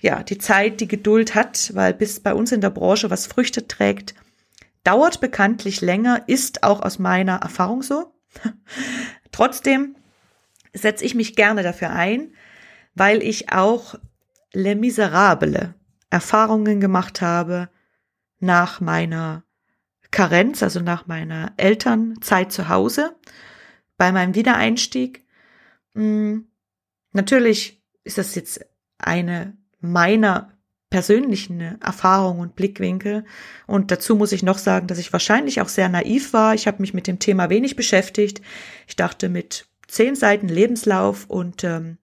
ja, 0.00 0.22
die 0.22 0.38
Zeit, 0.38 0.80
die 0.80 0.88
Geduld 0.88 1.34
hat, 1.34 1.70
weil 1.74 1.92
bis 1.92 2.18
bei 2.20 2.32
uns 2.32 2.50
in 2.50 2.62
der 2.62 2.70
Branche 2.70 3.10
was 3.10 3.26
Früchte 3.26 3.68
trägt, 3.68 4.14
dauert 4.84 5.20
bekanntlich 5.20 5.82
länger, 5.82 6.22
ist 6.28 6.62
auch 6.62 6.80
aus 6.80 6.98
meiner 6.98 7.36
Erfahrung 7.42 7.82
so. 7.82 8.10
Trotzdem 9.32 9.96
setze 10.72 11.04
ich 11.04 11.14
mich 11.14 11.36
gerne 11.36 11.62
dafür 11.62 11.90
ein, 11.90 12.32
weil 12.94 13.22
ich 13.22 13.52
auch 13.52 13.96
Le 14.56 14.74
Miserable 14.74 15.74
Erfahrungen 16.08 16.80
gemacht 16.80 17.20
habe 17.20 17.68
nach 18.38 18.80
meiner 18.80 19.44
Karenz, 20.10 20.62
also 20.62 20.80
nach 20.80 21.06
meiner 21.06 21.52
Elternzeit 21.58 22.52
zu 22.52 22.70
Hause, 22.70 23.14
bei 23.98 24.12
meinem 24.12 24.34
Wiedereinstieg. 24.34 25.26
Hm, 25.94 26.46
natürlich 27.12 27.82
ist 28.02 28.16
das 28.16 28.34
jetzt 28.34 28.64
eine 28.96 29.58
meiner 29.80 30.56
persönlichen 30.88 31.60
Erfahrungen 31.82 32.40
und 32.40 32.56
Blickwinkel. 32.56 33.26
Und 33.66 33.90
dazu 33.90 34.16
muss 34.16 34.32
ich 34.32 34.42
noch 34.42 34.56
sagen, 34.56 34.86
dass 34.86 34.96
ich 34.96 35.12
wahrscheinlich 35.12 35.60
auch 35.60 35.68
sehr 35.68 35.90
naiv 35.90 36.32
war. 36.32 36.54
Ich 36.54 36.66
habe 36.66 36.80
mich 36.80 36.94
mit 36.94 37.06
dem 37.06 37.18
Thema 37.18 37.50
wenig 37.50 37.76
beschäftigt. 37.76 38.40
Ich 38.86 38.96
dachte 38.96 39.28
mit 39.28 39.66
zehn 39.86 40.16
Seiten 40.16 40.48
Lebenslauf 40.48 41.26
und 41.28 41.62
ähm, 41.62 41.98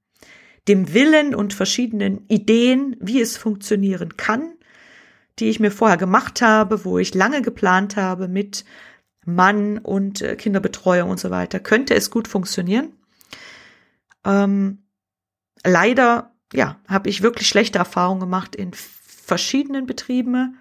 dem 0.67 0.93
Willen 0.93 1.35
und 1.35 1.53
verschiedenen 1.53 2.25
Ideen, 2.27 2.95
wie 2.99 3.21
es 3.21 3.37
funktionieren 3.37 4.15
kann, 4.17 4.53
die 5.39 5.49
ich 5.49 5.59
mir 5.59 5.71
vorher 5.71 5.97
gemacht 5.97 6.41
habe, 6.41 6.85
wo 6.85 6.99
ich 6.99 7.13
lange 7.13 7.41
geplant 7.41 7.95
habe 7.97 8.27
mit 8.27 8.63
Mann 9.25 9.77
und 9.77 10.21
äh, 10.21 10.35
Kinderbetreuung 10.35 11.09
und 11.09 11.19
so 11.19 11.29
weiter, 11.29 11.59
könnte 11.59 11.95
es 11.95 12.11
gut 12.11 12.27
funktionieren. 12.27 12.93
Ähm, 14.25 14.83
leider 15.65 16.33
ja, 16.53 16.79
habe 16.87 17.09
ich 17.09 17.23
wirklich 17.23 17.47
schlechte 17.47 17.79
Erfahrungen 17.79 18.19
gemacht 18.19 18.55
in 18.55 18.71
verschiedenen 18.73 19.85
Betrieben, 19.85 20.59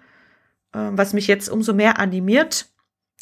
äh, 0.73 0.89
was 0.91 1.13
mich 1.13 1.27
jetzt 1.27 1.49
umso 1.49 1.73
mehr 1.73 1.99
animiert. 1.99 2.69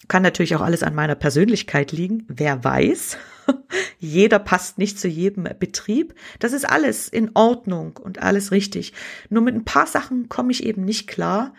Kann 0.08 0.24
natürlich 0.24 0.56
auch 0.56 0.62
alles 0.62 0.84
an 0.84 0.96
meiner 0.96 1.16
Persönlichkeit 1.16 1.92
liegen, 1.92 2.26
wer 2.28 2.64
weiß. 2.64 3.18
Jeder 4.00 4.40
passt 4.40 4.78
nicht 4.78 5.00
zu 5.00 5.08
jedem 5.08 5.48
Betrieb. 5.60 6.16
Das 6.40 6.54
ist 6.54 6.70
alles 6.70 7.08
in 7.08 7.32
Ordnung 7.34 7.98
und 7.98 8.22
alles 8.22 8.52
richtig. 8.52 8.94
Nur 9.30 9.44
mit 9.44 9.56
ein 9.56 9.66
paar 9.66 9.88
Sachen 9.88 10.30
komme 10.30 10.52
ich 10.52 10.64
eben 10.64 10.84
nicht 10.84 11.08
klar, 11.08 11.54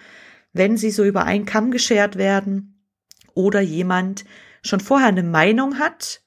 wenn 0.53 0.77
sie 0.77 0.91
so 0.91 1.05
über 1.05 1.25
einen 1.25 1.47
Kamm 1.47 1.71
geschert 1.71 2.17
werden 2.17 2.85
oder 3.35 3.61
jemand 3.61 4.25
schon 4.63 4.81
vorher 4.81 5.09
eine 5.09 5.23
Meinung 5.23 5.79
hat 5.79 6.23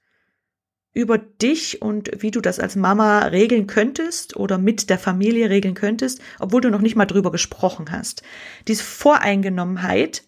über 0.94 1.18
dich 1.18 1.82
und 1.82 2.10
wie 2.22 2.32
du 2.32 2.40
das 2.40 2.60
als 2.60 2.78
Mama 2.78 3.20
regeln 3.26 3.68
könntest 3.68 4.38
oder 4.38 4.58
mit 4.58 4.90
der 4.90 4.98
Familie 4.98 5.50
regeln 5.50 5.76
könntest, 5.76 6.22
obwohl 6.40 6.62
du 6.62 6.72
noch 6.72 6.82
nicht 6.82 6.96
mal 6.96 7.06
drüber 7.06 7.32
gesprochen 7.32 7.92
hast. 7.92 8.24
Diese 8.70 8.84
Voreingenommenheit, 8.84 10.24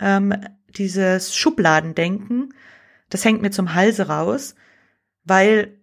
ähm, 0.00 0.34
dieses 0.76 1.36
Schubladendenken, 1.36 2.52
das 3.08 3.24
hängt 3.24 3.40
mir 3.40 3.52
zum 3.52 3.74
Halse 3.74 4.08
raus, 4.08 4.56
weil 5.30 5.78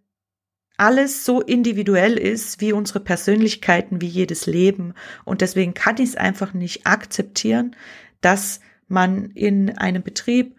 alles 0.76 1.24
so 1.24 1.40
individuell 1.40 2.18
ist 2.18 2.60
wie 2.60 2.74
unsere 2.74 3.00
Persönlichkeiten, 3.00 4.02
wie 4.02 4.08
jedes 4.08 4.46
Leben. 4.46 4.94
Und 5.24 5.40
deswegen 5.40 5.74
kann 5.74 5.96
ich 5.96 6.10
es 6.10 6.16
einfach 6.18 6.54
nicht 6.54 6.86
akzeptieren, 6.86 7.74
dass 8.20 8.60
man 8.90 9.32
in 9.32 9.78
einem 9.78 10.04
Betrieb 10.04 10.58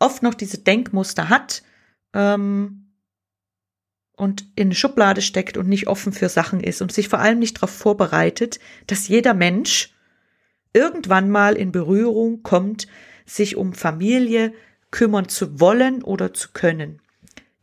oft 0.00 0.24
noch 0.24 0.34
diese 0.34 0.58
Denkmuster 0.58 1.28
hat 1.28 1.62
ähm, 2.14 2.90
und 4.16 4.44
in 4.56 4.66
eine 4.66 4.74
Schublade 4.74 5.22
steckt 5.22 5.56
und 5.56 5.68
nicht 5.68 5.86
offen 5.86 6.12
für 6.12 6.28
Sachen 6.28 6.58
ist 6.58 6.82
und 6.82 6.90
sich 6.90 7.08
vor 7.08 7.20
allem 7.20 7.38
nicht 7.38 7.58
darauf 7.58 7.70
vorbereitet, 7.70 8.58
dass 8.88 9.06
jeder 9.06 9.34
Mensch 9.34 9.94
irgendwann 10.72 11.30
mal 11.30 11.54
in 11.54 11.70
Berührung 11.70 12.42
kommt, 12.42 12.88
sich 13.24 13.54
um 13.54 13.72
Familie 13.72 14.52
kümmern 14.90 15.28
zu 15.28 15.60
wollen 15.60 16.02
oder 16.02 16.34
zu 16.34 16.48
können. 16.52 17.00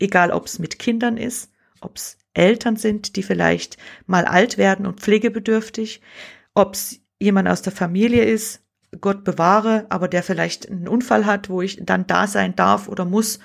Egal, 0.04 0.32
ob 0.32 0.44
es 0.44 0.58
mit 0.58 0.78
Kindern 0.78 1.16
ist, 1.16 1.50
ob 1.80 1.96
es 1.96 2.18
Eltern 2.34 2.76
sind, 2.76 3.16
die 3.16 3.22
vielleicht 3.22 3.78
mal 4.06 4.26
alt 4.26 4.58
werden 4.58 4.84
und 4.84 5.00
pflegebedürftig, 5.00 6.02
ob 6.52 6.74
es 6.74 7.00
jemand 7.18 7.48
aus 7.48 7.62
der 7.62 7.72
Familie 7.72 8.22
ist, 8.22 8.60
Gott 9.00 9.24
bewahre, 9.24 9.86
aber 9.88 10.06
der 10.06 10.22
vielleicht 10.22 10.70
einen 10.70 10.88
Unfall 10.88 11.24
hat, 11.24 11.48
wo 11.48 11.62
ich 11.62 11.78
dann 11.82 12.06
da 12.06 12.26
sein 12.26 12.54
darf 12.54 12.86
oder 12.86 13.06
muss. 13.06 13.38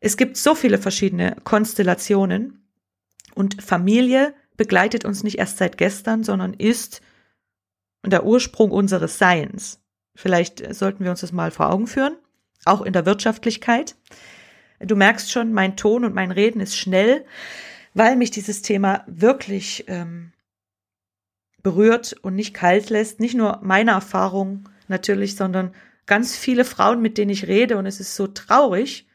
Es 0.00 0.16
gibt 0.16 0.36
so 0.36 0.56
viele 0.56 0.78
verschiedene 0.78 1.36
Konstellationen 1.44 2.68
und 3.36 3.62
Familie 3.62 4.34
begleitet 4.56 5.04
uns 5.04 5.22
nicht 5.22 5.38
erst 5.38 5.58
seit 5.58 5.78
gestern, 5.78 6.24
sondern 6.24 6.54
ist 6.54 7.02
der 8.04 8.26
Ursprung 8.26 8.72
unseres 8.72 9.16
Seins. 9.16 9.80
Vielleicht 10.16 10.74
sollten 10.74 11.04
wir 11.04 11.12
uns 11.12 11.20
das 11.20 11.30
mal 11.30 11.52
vor 11.52 11.70
Augen 11.70 11.86
führen, 11.86 12.16
auch 12.64 12.82
in 12.82 12.92
der 12.92 13.06
Wirtschaftlichkeit. 13.06 13.94
Du 14.80 14.96
merkst 14.96 15.30
schon, 15.30 15.52
mein 15.52 15.76
Ton 15.76 16.04
und 16.04 16.14
mein 16.14 16.30
Reden 16.30 16.60
ist 16.60 16.76
schnell, 16.76 17.24
weil 17.94 18.16
mich 18.16 18.30
dieses 18.30 18.62
Thema 18.62 19.04
wirklich 19.06 19.84
ähm, 19.88 20.32
berührt 21.62 22.14
und 22.22 22.34
nicht 22.34 22.54
kalt 22.54 22.90
lässt. 22.90 23.20
Nicht 23.20 23.34
nur 23.34 23.60
meine 23.62 23.90
Erfahrung 23.92 24.68
natürlich, 24.86 25.36
sondern 25.36 25.74
ganz 26.06 26.36
viele 26.36 26.64
Frauen, 26.64 27.02
mit 27.02 27.18
denen 27.18 27.30
ich 27.30 27.48
rede. 27.48 27.76
Und 27.76 27.86
es 27.86 28.00
ist 28.00 28.14
so 28.14 28.26
traurig, 28.26 29.08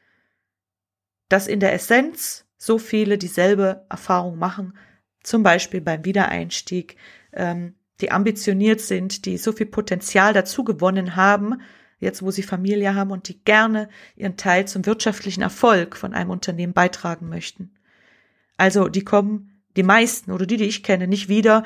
dass 1.29 1.47
in 1.47 1.59
der 1.59 1.73
Essenz 1.73 2.45
so 2.57 2.77
viele 2.77 3.17
dieselbe 3.17 3.85
Erfahrung 3.89 4.37
machen. 4.37 4.77
Zum 5.23 5.43
Beispiel 5.43 5.81
beim 5.81 6.05
Wiedereinstieg, 6.05 6.97
ähm, 7.31 7.75
die 8.01 8.11
ambitioniert 8.11 8.81
sind, 8.81 9.25
die 9.25 9.37
so 9.37 9.51
viel 9.53 9.65
Potenzial 9.65 10.33
dazu 10.33 10.63
gewonnen 10.63 11.15
haben, 11.15 11.61
jetzt 12.03 12.21
wo 12.21 12.31
sie 12.31 12.43
Familie 12.43 12.95
haben 12.95 13.11
und 13.11 13.27
die 13.27 13.43
gerne 13.43 13.89
ihren 14.15 14.37
Teil 14.37 14.67
zum 14.67 14.85
wirtschaftlichen 14.85 15.41
Erfolg 15.41 15.95
von 15.95 16.13
einem 16.13 16.29
Unternehmen 16.29 16.73
beitragen 16.73 17.29
möchten. 17.29 17.71
Also 18.57 18.87
die 18.87 19.03
kommen, 19.03 19.61
die 19.75 19.83
meisten 19.83 20.31
oder 20.31 20.45
die, 20.45 20.57
die 20.57 20.65
ich 20.65 20.83
kenne, 20.83 21.07
nicht 21.07 21.29
wieder, 21.29 21.63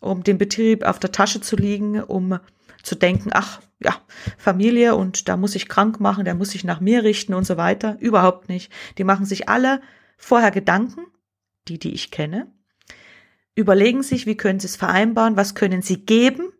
um 0.00 0.22
den 0.22 0.38
Betrieb 0.38 0.84
auf 0.84 0.98
der 0.98 1.12
Tasche 1.12 1.40
zu 1.40 1.56
liegen, 1.56 2.02
um 2.02 2.38
zu 2.82 2.94
denken, 2.94 3.30
ach 3.32 3.60
ja, 3.80 3.96
Familie 4.38 4.94
und 4.94 5.28
da 5.28 5.36
muss 5.36 5.54
ich 5.54 5.68
krank 5.68 6.00
machen, 6.00 6.24
der 6.24 6.34
muss 6.34 6.50
sich 6.50 6.64
nach 6.64 6.80
mir 6.80 7.02
richten 7.02 7.34
und 7.34 7.46
so 7.46 7.56
weiter. 7.56 7.96
Überhaupt 8.00 8.48
nicht. 8.48 8.72
Die 8.98 9.04
machen 9.04 9.26
sich 9.26 9.48
alle 9.48 9.80
vorher 10.16 10.50
Gedanken, 10.50 11.06
die, 11.68 11.78
die 11.78 11.92
ich 11.92 12.10
kenne, 12.10 12.50
überlegen 13.54 14.02
sich, 14.02 14.26
wie 14.26 14.36
können 14.36 14.60
sie 14.60 14.66
es 14.66 14.76
vereinbaren, 14.76 15.36
was 15.36 15.54
können 15.54 15.82
sie 15.82 16.04
geben. 16.04 16.52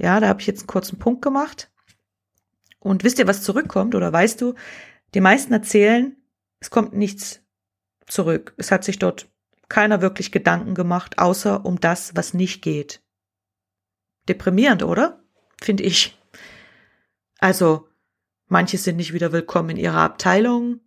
Ja, 0.00 0.18
da 0.18 0.28
habe 0.28 0.40
ich 0.40 0.46
jetzt 0.46 0.60
einen 0.60 0.66
kurzen 0.66 0.98
Punkt 0.98 1.20
gemacht. 1.20 1.70
Und 2.78 3.04
wisst 3.04 3.18
ihr, 3.18 3.26
was 3.26 3.42
zurückkommt? 3.42 3.94
Oder 3.94 4.10
weißt 4.10 4.40
du, 4.40 4.54
die 5.12 5.20
meisten 5.20 5.52
erzählen, 5.52 6.16
es 6.58 6.70
kommt 6.70 6.94
nichts 6.94 7.42
zurück. 8.06 8.54
Es 8.56 8.72
hat 8.72 8.82
sich 8.82 8.98
dort 8.98 9.28
keiner 9.68 10.00
wirklich 10.00 10.32
Gedanken 10.32 10.74
gemacht, 10.74 11.18
außer 11.18 11.66
um 11.66 11.78
das, 11.78 12.16
was 12.16 12.32
nicht 12.32 12.62
geht. 12.62 13.02
Deprimierend, 14.28 14.82
oder? 14.82 15.22
Finde 15.60 15.82
ich. 15.82 16.18
Also, 17.38 17.88
manche 18.46 18.78
sind 18.78 18.96
nicht 18.96 19.12
wieder 19.12 19.32
willkommen 19.32 19.70
in 19.70 19.76
ihrer 19.76 20.00
Abteilung. 20.00 20.80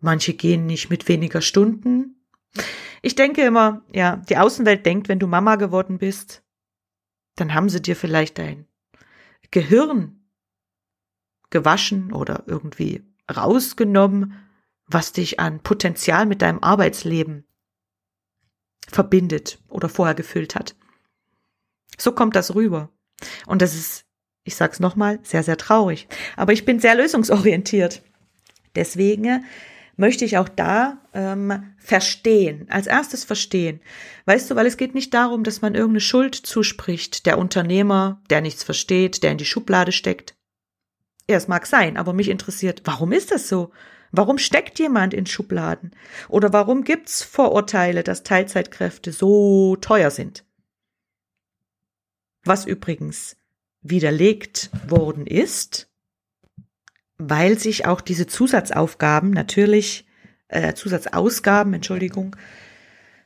Manche 0.00 0.34
gehen 0.34 0.66
nicht 0.66 0.90
mit 0.90 1.06
weniger 1.08 1.40
Stunden. 1.40 2.26
Ich 3.00 3.14
denke 3.14 3.42
immer, 3.42 3.82
ja, 3.92 4.16
die 4.16 4.38
Außenwelt 4.38 4.84
denkt, 4.84 5.08
wenn 5.08 5.20
du 5.20 5.28
Mama 5.28 5.54
geworden 5.54 5.98
bist, 5.98 6.42
dann 7.36 7.54
haben 7.54 7.68
sie 7.68 7.80
dir 7.80 7.96
vielleicht 7.96 8.38
dein 8.38 8.66
Gehirn 9.50 10.26
gewaschen 11.50 12.12
oder 12.12 12.44
irgendwie 12.46 13.04
rausgenommen, 13.34 14.34
was 14.86 15.12
dich 15.12 15.40
an 15.40 15.60
Potenzial 15.60 16.26
mit 16.26 16.42
deinem 16.42 16.62
Arbeitsleben 16.62 17.46
verbindet 18.88 19.58
oder 19.68 19.88
vorher 19.88 20.14
gefüllt 20.14 20.54
hat. 20.54 20.76
So 21.98 22.12
kommt 22.12 22.36
das 22.36 22.54
rüber. 22.54 22.90
Und 23.46 23.62
das 23.62 23.74
ist, 23.74 24.04
ich 24.44 24.54
sag's 24.54 24.80
nochmal, 24.80 25.18
sehr, 25.22 25.42
sehr 25.42 25.56
traurig. 25.56 26.08
Aber 26.36 26.52
ich 26.52 26.64
bin 26.64 26.78
sehr 26.78 26.94
lösungsorientiert. 26.94 28.02
Deswegen 28.74 29.44
möchte 29.96 30.24
ich 30.24 30.38
auch 30.38 30.48
da 30.48 30.98
ähm, 31.14 31.74
verstehen, 31.78 32.66
als 32.70 32.86
erstes 32.86 33.24
verstehen. 33.24 33.80
Weißt 34.26 34.50
du, 34.50 34.56
weil 34.56 34.66
es 34.66 34.76
geht 34.76 34.94
nicht 34.94 35.14
darum, 35.14 35.42
dass 35.42 35.62
man 35.62 35.74
irgendeine 35.74 36.00
Schuld 36.00 36.34
zuspricht, 36.34 37.26
der 37.26 37.38
Unternehmer, 37.38 38.20
der 38.30 38.40
nichts 38.40 38.62
versteht, 38.62 39.22
der 39.22 39.32
in 39.32 39.38
die 39.38 39.44
Schublade 39.44 39.92
steckt. 39.92 40.36
Ja, 41.28 41.36
es 41.36 41.48
mag 41.48 41.66
sein, 41.66 41.96
aber 41.96 42.12
mich 42.12 42.28
interessiert, 42.28 42.82
warum 42.84 43.12
ist 43.12 43.30
das 43.30 43.48
so? 43.48 43.72
Warum 44.12 44.38
steckt 44.38 44.78
jemand 44.78 45.12
in 45.12 45.26
Schubladen? 45.26 45.90
Oder 46.28 46.52
warum 46.52 46.84
gibt's 46.84 47.22
Vorurteile, 47.22 48.04
dass 48.04 48.22
Teilzeitkräfte 48.22 49.12
so 49.12 49.76
teuer 49.76 50.10
sind? 50.10 50.44
Was 52.44 52.64
übrigens 52.64 53.36
widerlegt 53.82 54.70
worden 54.86 55.26
ist, 55.26 55.90
weil 57.18 57.58
sich 57.58 57.86
auch 57.86 58.00
diese 58.00 58.26
Zusatzaufgaben 58.26 59.30
natürlich, 59.30 60.06
äh, 60.48 60.74
Zusatzausgaben, 60.74 61.74
Entschuldigung, 61.74 62.36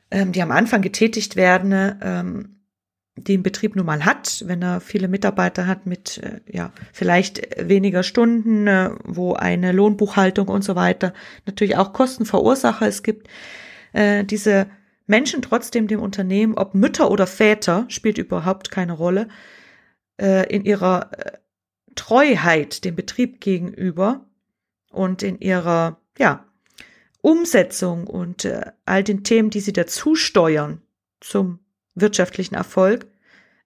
ähm, 0.09 0.31
die 0.31 0.41
am 0.41 0.51
Anfang 0.51 0.81
getätigt 0.81 1.35
werden, 1.35 1.99
ähm, 2.01 2.61
die 3.17 3.37
ein 3.37 3.43
Betrieb 3.43 3.75
nun 3.75 3.85
mal 3.85 4.05
hat, 4.05 4.43
wenn 4.47 4.61
er 4.61 4.79
viele 4.79 5.07
Mitarbeiter 5.07 5.67
hat 5.67 5.85
mit 5.85 6.17
äh, 6.19 6.39
ja 6.49 6.71
vielleicht 6.93 7.47
weniger 7.57 8.03
Stunden, 8.03 8.67
äh, 8.67 8.91
wo 9.03 9.33
eine 9.33 9.71
Lohnbuchhaltung 9.71 10.47
und 10.47 10.63
so 10.63 10.75
weiter 10.75 11.13
natürlich 11.45 11.77
auch 11.77 11.93
Kosten 11.93 12.25
verursache. 12.25 12.85
Es 12.85 13.03
gibt 13.03 13.27
äh, 13.93 14.23
diese 14.23 14.67
Menschen 15.07 15.41
trotzdem 15.41 15.87
dem 15.87 16.01
Unternehmen, 16.01 16.57
ob 16.57 16.73
Mütter 16.73 17.11
oder 17.11 17.27
Väter, 17.27 17.85
spielt 17.89 18.17
überhaupt 18.17 18.71
keine 18.71 18.93
Rolle, 18.93 19.27
äh, 20.19 20.47
in 20.53 20.63
ihrer 20.63 21.11
äh, 21.17 21.31
Treuheit 21.95 22.83
dem 22.85 22.95
Betrieb 22.95 23.41
gegenüber 23.41 24.25
und 24.91 25.23
in 25.23 25.39
ihrer 25.39 25.99
ja 26.17 26.45
Umsetzung 27.21 28.07
und 28.07 28.45
äh, 28.45 28.71
all 28.85 29.03
den 29.03 29.23
Themen, 29.23 29.49
die 29.49 29.59
sie 29.59 29.73
dazu 29.73 30.15
steuern 30.15 30.81
zum 31.19 31.59
wirtschaftlichen 31.93 32.55
Erfolg, 32.55 33.07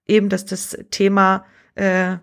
eben 0.06 0.28
dass 0.28 0.44
das 0.44 0.76
Thema 0.90 1.46
äh, 1.74 2.16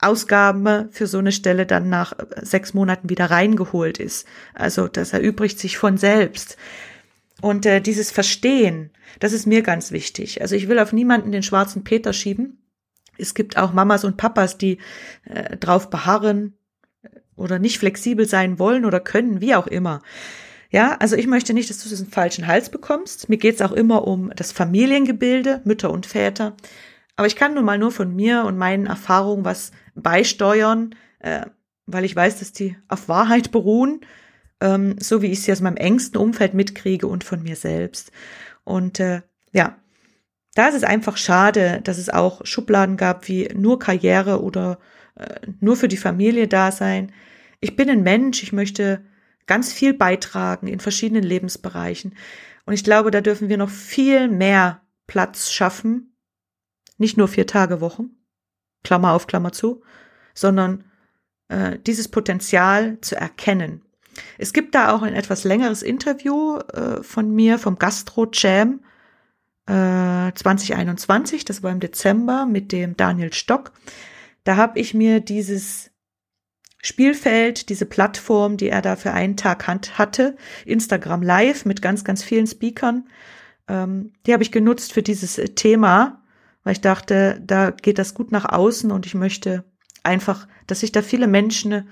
Ausgaben 0.00 0.90
für 0.90 1.06
so 1.06 1.18
eine 1.18 1.32
Stelle 1.32 1.66
dann 1.66 1.88
nach 1.88 2.18
äh, 2.18 2.24
sechs 2.42 2.74
Monaten 2.74 3.10
wieder 3.10 3.30
reingeholt 3.30 3.98
ist. 3.98 4.26
Also 4.54 4.88
das 4.88 5.12
erübrigt 5.12 5.58
sich 5.58 5.78
von 5.78 5.96
selbst. 5.96 6.56
Und 7.40 7.66
äh, 7.66 7.80
dieses 7.80 8.10
Verstehen, 8.10 8.90
das 9.18 9.32
ist 9.32 9.46
mir 9.46 9.62
ganz 9.62 9.92
wichtig. 9.92 10.40
Also 10.42 10.54
ich 10.56 10.68
will 10.68 10.78
auf 10.78 10.92
niemanden 10.92 11.32
den 11.32 11.42
schwarzen 11.42 11.84
Peter 11.84 12.12
schieben. 12.12 12.58
Es 13.18 13.34
gibt 13.34 13.56
auch 13.56 13.72
Mamas 13.72 14.04
und 14.04 14.16
Papas, 14.16 14.58
die 14.58 14.78
äh, 15.24 15.56
drauf 15.56 15.90
beharren 15.90 16.54
oder 17.36 17.58
nicht 17.58 17.78
flexibel 17.78 18.26
sein 18.26 18.58
wollen 18.58 18.84
oder 18.84 19.00
können, 19.00 19.40
wie 19.40 19.54
auch 19.54 19.66
immer. 19.66 20.02
Ja, 20.70 20.96
also 21.00 21.16
ich 21.16 21.26
möchte 21.26 21.52
nicht, 21.52 21.68
dass 21.68 21.82
du 21.82 21.88
diesen 21.88 22.06
falschen 22.06 22.46
Hals 22.46 22.70
bekommst. 22.70 23.28
Mir 23.28 23.38
geht's 23.38 23.62
auch 23.62 23.72
immer 23.72 24.06
um 24.06 24.30
das 24.36 24.52
Familiengebilde, 24.52 25.62
Mütter 25.64 25.90
und 25.90 26.06
Väter. 26.06 26.56
Aber 27.16 27.26
ich 27.26 27.34
kann 27.34 27.54
nun 27.54 27.64
mal 27.64 27.78
nur 27.78 27.90
von 27.90 28.14
mir 28.14 28.44
und 28.44 28.56
meinen 28.56 28.86
Erfahrungen 28.86 29.44
was 29.44 29.72
beisteuern, 29.94 30.94
äh, 31.18 31.46
weil 31.86 32.04
ich 32.04 32.14
weiß, 32.14 32.38
dass 32.38 32.52
die 32.52 32.76
auf 32.88 33.08
Wahrheit 33.08 33.50
beruhen, 33.50 34.02
ähm, 34.60 34.96
so 35.00 35.20
wie 35.22 35.32
ich 35.32 35.42
sie 35.42 35.50
aus 35.50 35.60
meinem 35.60 35.76
engsten 35.76 36.20
Umfeld 36.20 36.54
mitkriege 36.54 37.08
und 37.08 37.24
von 37.24 37.42
mir 37.42 37.56
selbst. 37.56 38.12
Und 38.62 39.00
äh, 39.00 39.22
ja, 39.52 39.76
da 40.54 40.68
ist 40.68 40.74
es 40.74 40.84
einfach 40.84 41.16
schade, 41.16 41.80
dass 41.84 41.98
es 41.98 42.10
auch 42.10 42.44
Schubladen 42.44 42.96
gab 42.96 43.28
wie 43.28 43.48
nur 43.54 43.78
Karriere 43.78 44.42
oder 44.42 44.78
äh, 45.14 45.40
nur 45.60 45.76
für 45.76 45.88
die 45.88 45.96
Familie 45.96 46.48
da 46.48 46.72
sein. 46.72 47.12
Ich 47.60 47.76
bin 47.76 47.88
ein 47.88 48.02
Mensch, 48.02 48.42
ich 48.42 48.52
möchte 48.52 49.04
ganz 49.46 49.72
viel 49.72 49.94
beitragen 49.94 50.66
in 50.66 50.80
verschiedenen 50.80 51.22
Lebensbereichen. 51.22 52.14
Und 52.66 52.74
ich 52.74 52.84
glaube, 52.84 53.10
da 53.10 53.20
dürfen 53.20 53.48
wir 53.48 53.56
noch 53.56 53.70
viel 53.70 54.28
mehr 54.28 54.80
Platz 55.06 55.50
schaffen. 55.50 56.16
Nicht 56.98 57.16
nur 57.16 57.28
vier 57.28 57.46
Tage 57.46 57.80
Wochen, 57.80 58.10
Klammer 58.84 59.12
auf 59.12 59.26
Klammer 59.26 59.52
zu, 59.52 59.82
sondern 60.34 60.84
äh, 61.48 61.78
dieses 61.78 62.08
Potenzial 62.08 63.00
zu 63.00 63.16
erkennen. 63.16 63.82
Es 64.38 64.52
gibt 64.52 64.74
da 64.74 64.92
auch 64.92 65.02
ein 65.02 65.14
etwas 65.14 65.44
längeres 65.44 65.82
Interview 65.82 66.58
äh, 66.58 67.02
von 67.02 67.30
mir 67.30 67.58
vom 67.58 67.78
Gastro 67.78 68.28
Jam 68.32 68.80
äh, 69.70 70.34
2021, 70.34 71.44
das 71.44 71.62
war 71.62 71.70
im 71.70 71.80
Dezember 71.80 72.46
mit 72.46 72.72
dem 72.72 72.96
Daniel 72.96 73.32
Stock. 73.32 73.72
da 74.44 74.56
habe 74.56 74.78
ich 74.78 74.94
mir 74.94 75.20
dieses 75.20 75.90
Spielfeld, 76.82 77.68
diese 77.68 77.84
Plattform, 77.84 78.56
die 78.56 78.70
er 78.70 78.80
da 78.82 78.96
für 78.96 79.12
einen 79.12 79.36
Tag 79.36 79.66
hatte, 79.68 80.36
Instagram 80.64 81.22
Live 81.22 81.66
mit 81.66 81.82
ganz, 81.82 82.04
ganz 82.04 82.22
vielen 82.22 82.46
Speakern, 82.46 83.08
ähm, 83.68 84.12
die 84.26 84.32
habe 84.32 84.42
ich 84.42 84.50
genutzt 84.50 84.92
für 84.92 85.02
dieses 85.02 85.38
äh, 85.38 85.50
Thema, 85.50 86.22
weil 86.64 86.72
ich 86.72 86.80
dachte, 86.80 87.40
da 87.44 87.70
geht 87.70 87.98
das 87.98 88.14
gut 88.14 88.32
nach 88.32 88.46
außen 88.46 88.90
und 88.90 89.06
ich 89.06 89.14
möchte 89.14 89.64
einfach, 90.02 90.48
dass 90.66 90.80
sich 90.80 90.92
da 90.92 91.02
viele 91.02 91.26
Menschen 91.26 91.72
äh, 91.72 91.84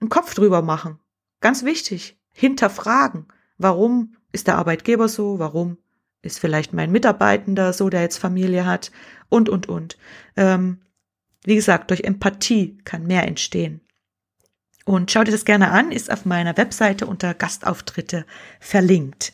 einen 0.00 0.10
Kopf 0.10 0.34
drüber 0.34 0.62
machen. 0.62 0.98
Ganz 1.40 1.64
wichtig, 1.64 2.18
hinterfragen. 2.32 3.26
Warum 3.58 4.14
ist 4.32 4.46
der 4.46 4.58
Arbeitgeber 4.58 5.08
so? 5.08 5.38
Warum 5.38 5.78
ist 6.28 6.38
vielleicht 6.38 6.72
mein 6.72 6.92
Mitarbeitender 6.92 7.72
so, 7.72 7.90
der 7.90 8.02
jetzt 8.02 8.18
Familie 8.18 8.64
hat? 8.64 8.92
Und, 9.28 9.48
und, 9.48 9.68
und. 9.68 9.98
Ähm, 10.36 10.78
wie 11.44 11.56
gesagt, 11.56 11.90
durch 11.90 12.02
Empathie 12.02 12.78
kann 12.84 13.06
mehr 13.06 13.26
entstehen. 13.26 13.80
Und 14.84 15.10
schau 15.10 15.24
dir 15.24 15.32
das 15.32 15.44
gerne 15.44 15.70
an, 15.70 15.92
ist 15.92 16.10
auf 16.10 16.24
meiner 16.24 16.56
Webseite 16.56 17.06
unter 17.06 17.34
Gastauftritte 17.34 18.24
verlinkt. 18.60 19.32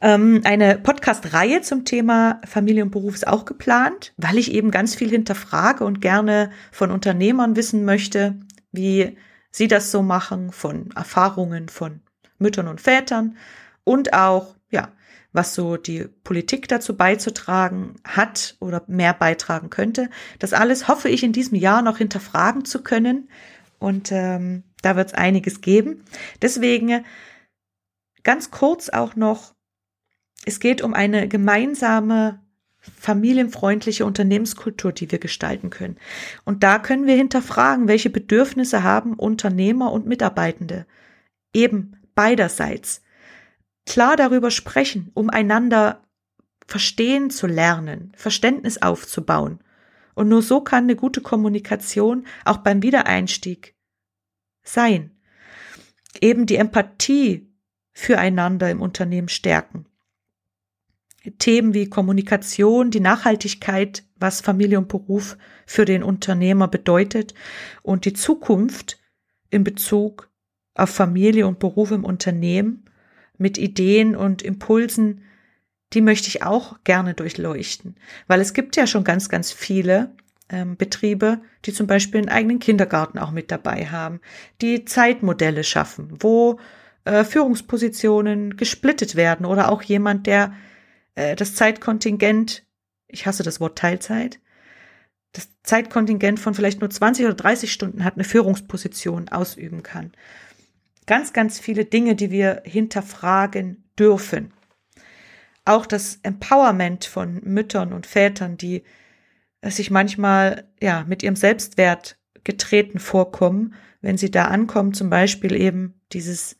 Ähm, 0.00 0.42
eine 0.44 0.78
Podcast-Reihe 0.78 1.62
zum 1.62 1.84
Thema 1.84 2.40
Familie 2.46 2.82
und 2.82 2.90
Beruf 2.90 3.14
ist 3.14 3.26
auch 3.26 3.44
geplant, 3.44 4.12
weil 4.16 4.38
ich 4.38 4.52
eben 4.52 4.70
ganz 4.70 4.94
viel 4.94 5.10
hinterfrage 5.10 5.84
und 5.84 6.00
gerne 6.00 6.50
von 6.70 6.90
Unternehmern 6.90 7.56
wissen 7.56 7.84
möchte, 7.84 8.38
wie 8.72 9.16
sie 9.50 9.68
das 9.68 9.90
so 9.90 10.02
machen, 10.02 10.52
von 10.52 10.90
Erfahrungen 10.94 11.68
von 11.68 12.00
Müttern 12.38 12.68
und 12.68 12.80
Vätern 12.80 13.36
und 13.84 14.12
auch, 14.12 14.54
was 15.36 15.54
so 15.54 15.76
die 15.76 16.08
Politik 16.24 16.66
dazu 16.66 16.96
beizutragen 16.96 17.96
hat 18.04 18.56
oder 18.58 18.82
mehr 18.88 19.14
beitragen 19.14 19.70
könnte. 19.70 20.08
Das 20.38 20.52
alles 20.52 20.88
hoffe 20.88 21.08
ich 21.08 21.22
in 21.22 21.32
diesem 21.32 21.56
Jahr 21.56 21.82
noch 21.82 21.98
hinterfragen 21.98 22.64
zu 22.64 22.82
können. 22.82 23.28
Und 23.78 24.10
ähm, 24.10 24.64
da 24.82 24.96
wird 24.96 25.08
es 25.08 25.14
einiges 25.14 25.60
geben. 25.60 26.02
Deswegen 26.40 27.04
ganz 28.22 28.50
kurz 28.50 28.88
auch 28.88 29.14
noch, 29.14 29.54
es 30.46 30.58
geht 30.58 30.80
um 30.82 30.94
eine 30.94 31.28
gemeinsame 31.28 32.40
familienfreundliche 32.78 34.06
Unternehmenskultur, 34.06 34.92
die 34.92 35.10
wir 35.10 35.18
gestalten 35.18 35.70
können. 35.70 35.96
Und 36.44 36.62
da 36.62 36.78
können 36.78 37.06
wir 37.06 37.16
hinterfragen, 37.16 37.88
welche 37.88 38.10
Bedürfnisse 38.10 38.82
haben 38.82 39.14
Unternehmer 39.14 39.92
und 39.92 40.06
Mitarbeitende. 40.06 40.86
Eben 41.52 41.96
beiderseits 42.14 43.02
klar 43.86 44.16
darüber 44.16 44.50
sprechen, 44.50 45.10
um 45.14 45.30
einander 45.30 46.02
verstehen 46.66 47.30
zu 47.30 47.46
lernen, 47.46 48.12
Verständnis 48.16 48.82
aufzubauen. 48.82 49.60
Und 50.14 50.28
nur 50.28 50.42
so 50.42 50.60
kann 50.60 50.84
eine 50.84 50.96
gute 50.96 51.20
Kommunikation 51.20 52.26
auch 52.44 52.58
beim 52.58 52.82
Wiedereinstieg 52.82 53.74
sein. 54.62 55.12
Eben 56.20 56.46
die 56.46 56.56
Empathie 56.56 57.52
füreinander 57.92 58.70
im 58.70 58.80
Unternehmen 58.82 59.28
stärken. 59.28 59.86
Themen 61.38 61.74
wie 61.74 61.88
Kommunikation, 61.88 62.90
die 62.90 63.00
Nachhaltigkeit, 63.00 64.04
was 64.16 64.40
Familie 64.40 64.78
und 64.78 64.88
Beruf 64.88 65.36
für 65.66 65.84
den 65.84 66.02
Unternehmer 66.02 66.68
bedeutet 66.68 67.34
und 67.82 68.04
die 68.04 68.12
Zukunft 68.12 68.98
in 69.50 69.64
Bezug 69.64 70.30
auf 70.74 70.90
Familie 70.90 71.46
und 71.46 71.58
Beruf 71.58 71.90
im 71.90 72.04
Unternehmen 72.04 72.84
mit 73.38 73.58
Ideen 73.58 74.16
und 74.16 74.42
Impulsen, 74.42 75.22
die 75.92 76.00
möchte 76.00 76.28
ich 76.28 76.42
auch 76.42 76.82
gerne 76.84 77.14
durchleuchten, 77.14 77.96
weil 78.26 78.40
es 78.40 78.54
gibt 78.54 78.76
ja 78.76 78.86
schon 78.86 79.04
ganz, 79.04 79.28
ganz 79.28 79.52
viele 79.52 80.14
ähm, 80.48 80.76
Betriebe, 80.76 81.40
die 81.64 81.72
zum 81.72 81.86
Beispiel 81.86 82.20
einen 82.20 82.28
eigenen 82.28 82.58
Kindergarten 82.58 83.18
auch 83.18 83.30
mit 83.30 83.50
dabei 83.50 83.86
haben, 83.86 84.20
die 84.60 84.84
Zeitmodelle 84.84 85.64
schaffen, 85.64 86.14
wo 86.20 86.58
äh, 87.04 87.24
Führungspositionen 87.24 88.56
gesplittet 88.56 89.14
werden 89.16 89.46
oder 89.46 89.70
auch 89.70 89.82
jemand, 89.82 90.26
der 90.26 90.52
äh, 91.14 91.36
das 91.36 91.54
Zeitkontingent, 91.54 92.64
ich 93.08 93.26
hasse 93.26 93.42
das 93.42 93.60
Wort 93.60 93.78
Teilzeit, 93.78 94.40
das 95.32 95.48
Zeitkontingent 95.62 96.40
von 96.40 96.54
vielleicht 96.54 96.80
nur 96.80 96.90
20 96.90 97.26
oder 97.26 97.34
30 97.34 97.72
Stunden 97.72 98.04
hat, 98.04 98.14
eine 98.14 98.24
Führungsposition 98.24 99.28
ausüben 99.28 99.82
kann 99.82 100.12
ganz, 101.06 101.32
ganz 101.32 101.58
viele 101.58 101.84
Dinge, 101.84 102.16
die 102.16 102.30
wir 102.30 102.62
hinterfragen 102.64 103.84
dürfen. 103.98 104.52
Auch 105.64 105.86
das 105.86 106.20
Empowerment 106.22 107.04
von 107.04 107.40
Müttern 107.44 107.92
und 107.92 108.06
Vätern, 108.06 108.56
die 108.56 108.84
sich 109.62 109.90
manchmal 109.90 110.68
ja 110.80 111.04
mit 111.06 111.22
ihrem 111.22 111.36
Selbstwert 111.36 112.18
getreten 112.44 112.98
vorkommen, 112.98 113.74
wenn 114.00 114.16
sie 114.16 114.30
da 114.30 114.44
ankommen, 114.46 114.94
zum 114.94 115.10
Beispiel 115.10 115.56
eben 115.56 116.00
dieses 116.12 116.56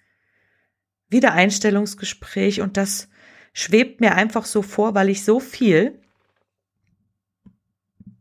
Wiedereinstellungsgespräch 1.08 2.60
und 2.60 2.76
das 2.76 3.08
schwebt 3.52 4.00
mir 4.00 4.14
einfach 4.16 4.44
so 4.44 4.62
vor, 4.62 4.94
weil 4.94 5.08
ich 5.08 5.24
so 5.24 5.38
viel 5.38 6.00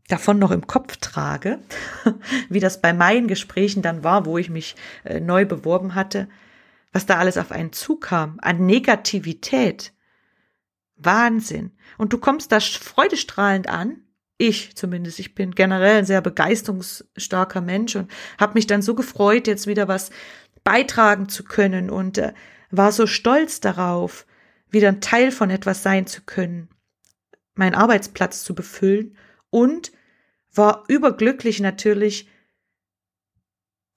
davon 0.08 0.38
noch 0.38 0.50
im 0.50 0.66
Kopf 0.66 0.96
trage, 0.98 1.58
wie 2.48 2.60
das 2.60 2.80
bei 2.80 2.92
meinen 2.92 3.28
Gesprächen 3.28 3.82
dann 3.82 4.04
war, 4.04 4.26
wo 4.26 4.38
ich 4.38 4.50
mich 4.50 4.76
äh, 5.04 5.20
neu 5.20 5.44
beworben 5.44 5.94
hatte, 5.94 6.28
was 6.92 7.06
da 7.06 7.16
alles 7.18 7.36
auf 7.38 7.52
einen 7.52 7.72
zukam, 7.72 8.38
an 8.40 8.64
Negativität. 8.66 9.92
Wahnsinn. 10.96 11.72
Und 11.98 12.12
du 12.12 12.18
kommst 12.18 12.52
da 12.52 12.60
freudestrahlend 12.60 13.68
an. 13.68 14.02
Ich 14.38 14.76
zumindest, 14.76 15.18
ich 15.18 15.34
bin 15.34 15.52
generell 15.52 15.98
ein 15.98 16.04
sehr 16.04 16.20
begeisterungsstarker 16.20 17.60
Mensch 17.60 17.96
und 17.96 18.10
habe 18.38 18.54
mich 18.54 18.66
dann 18.66 18.82
so 18.82 18.94
gefreut, 18.94 19.46
jetzt 19.46 19.66
wieder 19.66 19.88
was 19.88 20.10
beitragen 20.64 21.28
zu 21.28 21.44
können 21.44 21.90
und 21.90 22.18
äh, 22.18 22.32
war 22.70 22.92
so 22.92 23.06
stolz 23.06 23.60
darauf, 23.60 24.26
wieder 24.70 24.88
ein 24.88 25.00
Teil 25.00 25.30
von 25.30 25.50
etwas 25.50 25.82
sein 25.82 26.06
zu 26.06 26.22
können, 26.22 26.68
meinen 27.54 27.74
Arbeitsplatz 27.74 28.42
zu 28.42 28.54
befüllen 28.54 29.16
und 29.50 29.92
war 30.56 30.84
überglücklich 30.88 31.60
natürlich, 31.60 32.28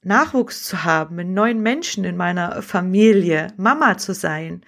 Nachwuchs 0.02 0.64
zu 0.64 0.84
haben, 0.84 1.20
einen 1.20 1.34
neuen 1.34 1.62
Menschen 1.62 2.06
in 2.06 2.16
meiner 2.16 2.62
Familie, 2.62 3.48
Mama 3.58 3.98
zu 3.98 4.14
sein. 4.14 4.64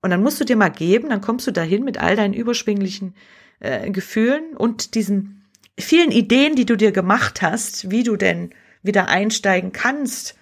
Und 0.00 0.10
dann 0.10 0.22
musst 0.22 0.40
du 0.40 0.44
dir 0.44 0.56
mal 0.56 0.68
geben, 0.68 1.08
dann 1.08 1.20
kommst 1.20 1.46
du 1.46 1.50
dahin 1.50 1.84
mit 1.84 1.98
all 1.98 2.16
deinen 2.16 2.34
überschwinglichen 2.34 3.14
äh, 3.58 3.90
Gefühlen 3.90 4.56
und 4.56 4.94
diesen 4.94 5.44
vielen 5.78 6.12
Ideen, 6.12 6.54
die 6.54 6.66
du 6.66 6.76
dir 6.76 6.92
gemacht 6.92 7.42
hast, 7.42 7.90
wie 7.90 8.02
du 8.02 8.16
denn 8.16 8.54
wieder 8.82 9.08
einsteigen 9.08 9.72
kannst. 9.72 10.38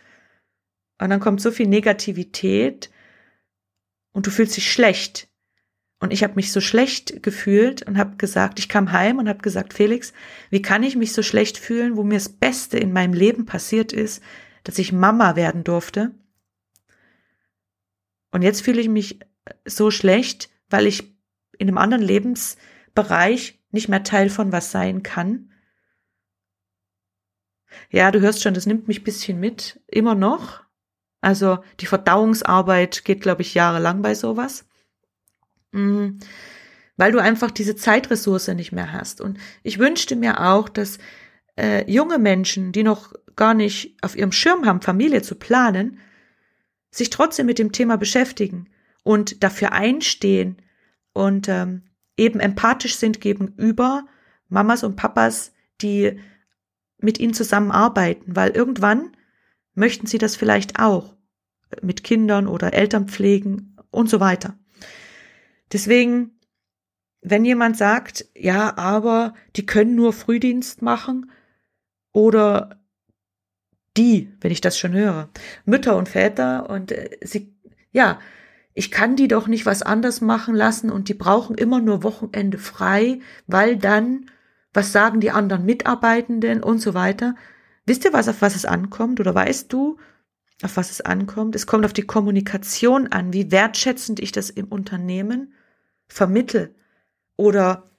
Und 1.00 1.10
dann 1.10 1.20
kommt 1.20 1.40
so 1.40 1.50
viel 1.50 1.66
Negativität 1.66 2.90
und 4.12 4.26
du 4.26 4.30
fühlst 4.30 4.56
dich 4.56 4.70
schlecht. 4.70 5.27
Und 6.00 6.12
ich 6.12 6.22
habe 6.22 6.34
mich 6.34 6.52
so 6.52 6.60
schlecht 6.60 7.22
gefühlt 7.22 7.82
und 7.82 7.98
habe 7.98 8.16
gesagt, 8.16 8.58
ich 8.60 8.68
kam 8.68 8.92
heim 8.92 9.18
und 9.18 9.28
habe 9.28 9.40
gesagt, 9.40 9.74
Felix, 9.74 10.12
wie 10.50 10.62
kann 10.62 10.84
ich 10.84 10.94
mich 10.94 11.12
so 11.12 11.22
schlecht 11.22 11.58
fühlen, 11.58 11.96
wo 11.96 12.04
mir 12.04 12.14
das 12.14 12.28
Beste 12.28 12.78
in 12.78 12.92
meinem 12.92 13.12
Leben 13.12 13.46
passiert 13.46 13.92
ist, 13.92 14.22
dass 14.62 14.78
ich 14.78 14.92
Mama 14.92 15.34
werden 15.34 15.64
durfte. 15.64 16.12
Und 18.30 18.42
jetzt 18.42 18.62
fühle 18.62 18.80
ich 18.80 18.88
mich 18.88 19.18
so 19.64 19.90
schlecht, 19.90 20.50
weil 20.68 20.86
ich 20.86 21.16
in 21.58 21.68
einem 21.68 21.78
anderen 21.78 22.02
Lebensbereich 22.02 23.60
nicht 23.70 23.88
mehr 23.88 24.04
Teil 24.04 24.30
von 24.30 24.52
was 24.52 24.70
sein 24.70 25.02
kann. 25.02 25.52
Ja, 27.90 28.10
du 28.10 28.20
hörst 28.20 28.42
schon, 28.42 28.54
das 28.54 28.66
nimmt 28.66 28.86
mich 28.86 29.04
bisschen 29.04 29.40
mit, 29.40 29.80
immer 29.86 30.14
noch. 30.14 30.62
Also 31.20 31.58
die 31.80 31.86
Verdauungsarbeit 31.86 33.04
geht, 33.04 33.20
glaube 33.20 33.42
ich, 33.42 33.54
jahrelang 33.54 34.02
bei 34.02 34.14
sowas. 34.14 34.67
Mhm. 35.72 36.18
Weil 36.96 37.12
du 37.12 37.18
einfach 37.18 37.50
diese 37.50 37.76
Zeitressource 37.76 38.48
nicht 38.48 38.72
mehr 38.72 38.92
hast. 38.92 39.20
Und 39.20 39.38
ich 39.62 39.78
wünschte 39.78 40.16
mir 40.16 40.40
auch, 40.40 40.68
dass 40.68 40.98
äh, 41.56 41.90
junge 41.90 42.18
Menschen, 42.18 42.72
die 42.72 42.82
noch 42.82 43.12
gar 43.36 43.54
nicht 43.54 43.96
auf 44.02 44.16
ihrem 44.16 44.32
Schirm 44.32 44.66
haben, 44.66 44.82
Familie 44.82 45.22
zu 45.22 45.36
planen, 45.36 45.98
sich 46.90 47.10
trotzdem 47.10 47.46
mit 47.46 47.58
dem 47.58 47.72
Thema 47.72 47.96
beschäftigen 47.96 48.68
und 49.04 49.42
dafür 49.42 49.72
einstehen 49.72 50.56
und 51.12 51.48
ähm, 51.48 51.82
eben 52.16 52.40
empathisch 52.40 52.96
sind 52.96 53.20
gegenüber 53.20 54.06
Mamas 54.48 54.82
und 54.82 54.96
Papas, 54.96 55.52
die 55.80 56.18
mit 56.98 57.18
ihnen 57.18 57.34
zusammenarbeiten, 57.34 58.34
weil 58.34 58.50
irgendwann 58.50 59.16
möchten 59.74 60.06
sie 60.06 60.18
das 60.18 60.36
vielleicht 60.36 60.80
auch 60.80 61.14
mit 61.82 62.02
Kindern 62.02 62.48
oder 62.48 62.72
Eltern 62.72 63.08
pflegen 63.08 63.76
und 63.90 64.10
so 64.10 64.20
weiter. 64.20 64.58
Deswegen, 65.72 66.38
wenn 67.22 67.44
jemand 67.44 67.76
sagt, 67.76 68.26
ja, 68.34 68.76
aber 68.76 69.34
die 69.56 69.66
können 69.66 69.94
nur 69.94 70.12
Frühdienst 70.12 70.82
machen 70.82 71.30
oder 72.12 72.80
die, 73.96 74.32
wenn 74.40 74.52
ich 74.52 74.60
das 74.60 74.78
schon 74.78 74.92
höre, 74.92 75.28
Mütter 75.64 75.96
und 75.96 76.08
Väter 76.08 76.70
und 76.70 76.92
äh, 76.92 77.18
sie, 77.22 77.54
ja, 77.90 78.18
ich 78.74 78.90
kann 78.92 79.16
die 79.16 79.26
doch 79.28 79.48
nicht 79.48 79.66
was 79.66 79.82
anders 79.82 80.20
machen 80.20 80.54
lassen 80.54 80.90
und 80.90 81.08
die 81.08 81.14
brauchen 81.14 81.56
immer 81.56 81.80
nur 81.80 82.04
Wochenende 82.04 82.58
frei, 82.58 83.20
weil 83.46 83.76
dann 83.76 84.26
Was 84.72 84.92
sagen 84.92 85.20
die 85.20 85.30
anderen 85.30 85.64
Mitarbeitenden 85.64 86.62
und 86.62 86.80
so 86.80 86.94
weiter? 86.94 87.34
Wisst 87.86 88.04
ihr, 88.04 88.12
was 88.12 88.28
auf 88.28 88.42
was 88.42 88.54
es 88.54 88.64
ankommt? 88.64 89.18
Oder 89.18 89.34
weißt 89.34 89.72
du, 89.72 89.96
auf 90.62 90.76
was 90.76 90.90
es 90.90 91.00
ankommt? 91.00 91.56
Es 91.56 91.66
kommt 91.66 91.84
auf 91.84 91.92
die 91.92 92.06
Kommunikation 92.06 93.08
an, 93.08 93.32
wie 93.32 93.50
wertschätzend 93.50 94.20
ich 94.20 94.30
das 94.30 94.50
im 94.50 94.66
Unternehmen 94.66 95.54
vermittel 96.08 96.74
oder 97.36 97.90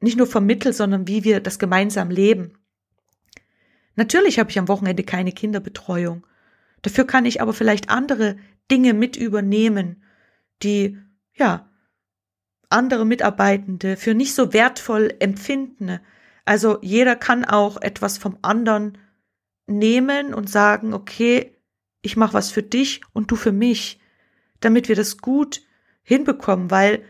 nicht 0.00 0.18
nur 0.18 0.26
vermittel, 0.26 0.72
sondern 0.72 1.06
wie 1.06 1.24
wir 1.24 1.40
das 1.40 1.58
gemeinsam 1.58 2.10
leben. 2.10 2.58
Natürlich 3.94 4.38
habe 4.38 4.50
ich 4.50 4.58
am 4.58 4.68
Wochenende 4.68 5.04
keine 5.04 5.32
Kinderbetreuung. 5.32 6.26
Dafür 6.82 7.06
kann 7.06 7.24
ich 7.24 7.40
aber 7.40 7.52
vielleicht 7.52 7.90
andere 7.90 8.36
Dinge 8.70 8.94
mit 8.94 9.16
übernehmen, 9.16 10.02
die, 10.62 10.98
ja, 11.34 11.68
andere 12.68 13.04
Mitarbeitende 13.04 13.96
für 13.96 14.14
nicht 14.14 14.34
so 14.34 14.52
wertvoll 14.52 15.14
empfinden. 15.20 16.00
Also 16.44 16.78
jeder 16.80 17.14
kann 17.14 17.44
auch 17.44 17.80
etwas 17.80 18.18
vom 18.18 18.38
anderen 18.42 18.98
nehmen 19.66 20.34
und 20.34 20.48
sagen, 20.50 20.94
okay, 20.94 21.56
ich 22.00 22.16
mache 22.16 22.34
was 22.34 22.50
für 22.50 22.62
dich 22.62 23.02
und 23.12 23.30
du 23.30 23.36
für 23.36 23.52
mich, 23.52 24.00
damit 24.60 24.88
wir 24.88 24.96
das 24.96 25.18
gut 25.18 25.62
hinbekommen, 26.02 26.70
weil 26.70 27.04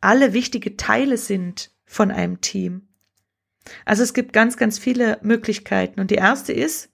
alle 0.00 0.32
wichtige 0.32 0.76
Teile 0.76 1.18
sind 1.18 1.70
von 1.84 2.10
einem 2.10 2.40
Team. 2.40 2.88
Also 3.84 4.02
es 4.02 4.14
gibt 4.14 4.32
ganz, 4.32 4.56
ganz 4.56 4.78
viele 4.78 5.18
Möglichkeiten. 5.22 6.00
Und 6.00 6.10
die 6.10 6.16
erste 6.16 6.52
ist, 6.52 6.90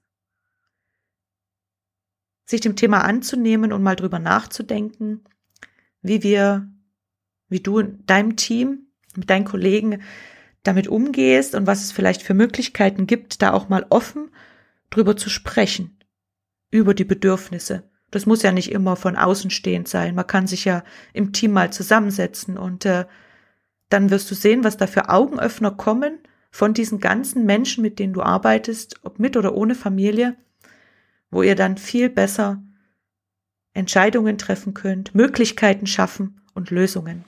sich 2.45 2.61
dem 2.61 2.77
Thema 2.77 3.03
anzunehmen 3.05 3.73
und 3.73 3.83
mal 3.83 3.97
drüber 3.97 4.19
nachzudenken, 4.19 5.25
wie 6.01 6.23
wir, 6.23 6.71
wie 7.49 7.61
du 7.61 7.79
in 7.79 8.05
deinem 8.07 8.37
Team, 8.37 8.87
mit 9.15 9.31
deinen 9.31 9.45
Kollegen 9.45 10.03
damit 10.63 10.89
umgehst 10.89 11.55
und 11.55 11.67
was 11.67 11.83
es 11.83 11.93
vielleicht 11.93 12.23
für 12.23 12.35
Möglichkeiten 12.35 13.07
gibt, 13.07 13.43
da 13.43 13.53
auch 13.53 13.69
mal 13.69 13.87
offen 13.91 14.31
drüber 14.91 15.17
zu 15.17 15.29
sprechen, 15.29 15.99
über 16.71 16.95
die 16.95 17.05
Bedürfnisse. 17.05 17.91
Das 18.13 18.27
muss 18.27 18.43
ja 18.43 18.53
nicht 18.53 18.71
immer 18.71 18.95
von 18.95 19.17
außen 19.17 19.51
stehend 19.51 19.89
sein. 19.89 20.15
Man 20.15 20.27
kann 20.27 20.47
sich 20.47 20.65
ja 20.65 20.85
im 21.15 21.33
Team 21.33 21.53
mal 21.53 21.73
zusammensetzen 21.73 22.59
und 22.59 22.85
äh, 22.85 23.07
dann 23.89 24.11
wirst 24.11 24.31
du 24.31 24.35
sehen, 24.35 24.65
was 24.65 24.77
da 24.77 24.87
für 24.87 25.09
Augenöffner 25.09 25.71
kommen 25.71 26.19
von 26.51 26.75
diesen 26.75 27.01
ganzen 27.01 27.47
Menschen, 27.47 27.83
mit 27.83 27.99
denen 27.99 28.13
du 28.13 28.23
arbeitest, 28.23 29.01
ob 29.03 29.19
mit 29.19 29.37
oder 29.37 29.55
ohne 29.55 29.75
Familie, 29.75 30.37
wo 31.31 31.43
ihr 31.43 31.57
dann 31.57 31.79
viel 31.79 32.11
besser 32.11 32.63
Entscheidungen 33.73 34.37
treffen 34.37 34.75
könnt, 34.75 35.15
Möglichkeiten 35.15 35.87
schaffen 35.87 36.43
und 36.53 36.71
Lösungen. 36.71 37.25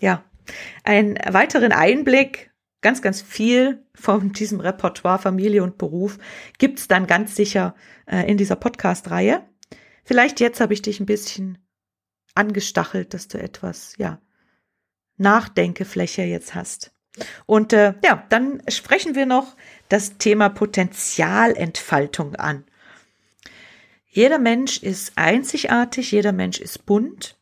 Ja, 0.00 0.22
einen 0.84 1.16
weiteren 1.16 1.72
Einblick, 1.72 2.50
ganz, 2.86 3.02
ganz 3.02 3.20
viel 3.20 3.84
von 3.96 4.32
diesem 4.32 4.60
Repertoire 4.60 5.18
Familie 5.18 5.64
und 5.64 5.76
Beruf 5.76 6.18
gibt's 6.58 6.86
dann 6.86 7.08
ganz 7.08 7.34
sicher 7.34 7.74
äh, 8.06 8.30
in 8.30 8.36
dieser 8.36 8.54
Podcast-Reihe. 8.54 9.44
Vielleicht 10.04 10.38
jetzt 10.38 10.60
habe 10.60 10.72
ich 10.72 10.82
dich 10.82 11.00
ein 11.00 11.06
bisschen 11.06 11.58
angestachelt, 12.36 13.12
dass 13.12 13.26
du 13.26 13.38
etwas, 13.40 13.94
ja, 13.98 14.20
Nachdenkefläche 15.16 16.22
jetzt 16.22 16.54
hast. 16.54 16.92
Und 17.44 17.72
äh, 17.72 17.94
ja, 18.04 18.24
dann 18.28 18.62
sprechen 18.68 19.16
wir 19.16 19.26
noch 19.26 19.56
das 19.88 20.18
Thema 20.18 20.48
Potenzialentfaltung 20.48 22.36
an. 22.36 22.66
Jeder 24.06 24.38
Mensch 24.38 24.80
ist 24.80 25.14
einzigartig, 25.16 26.12
jeder 26.12 26.30
Mensch 26.30 26.60
ist 26.60 26.86
bunt 26.86 27.36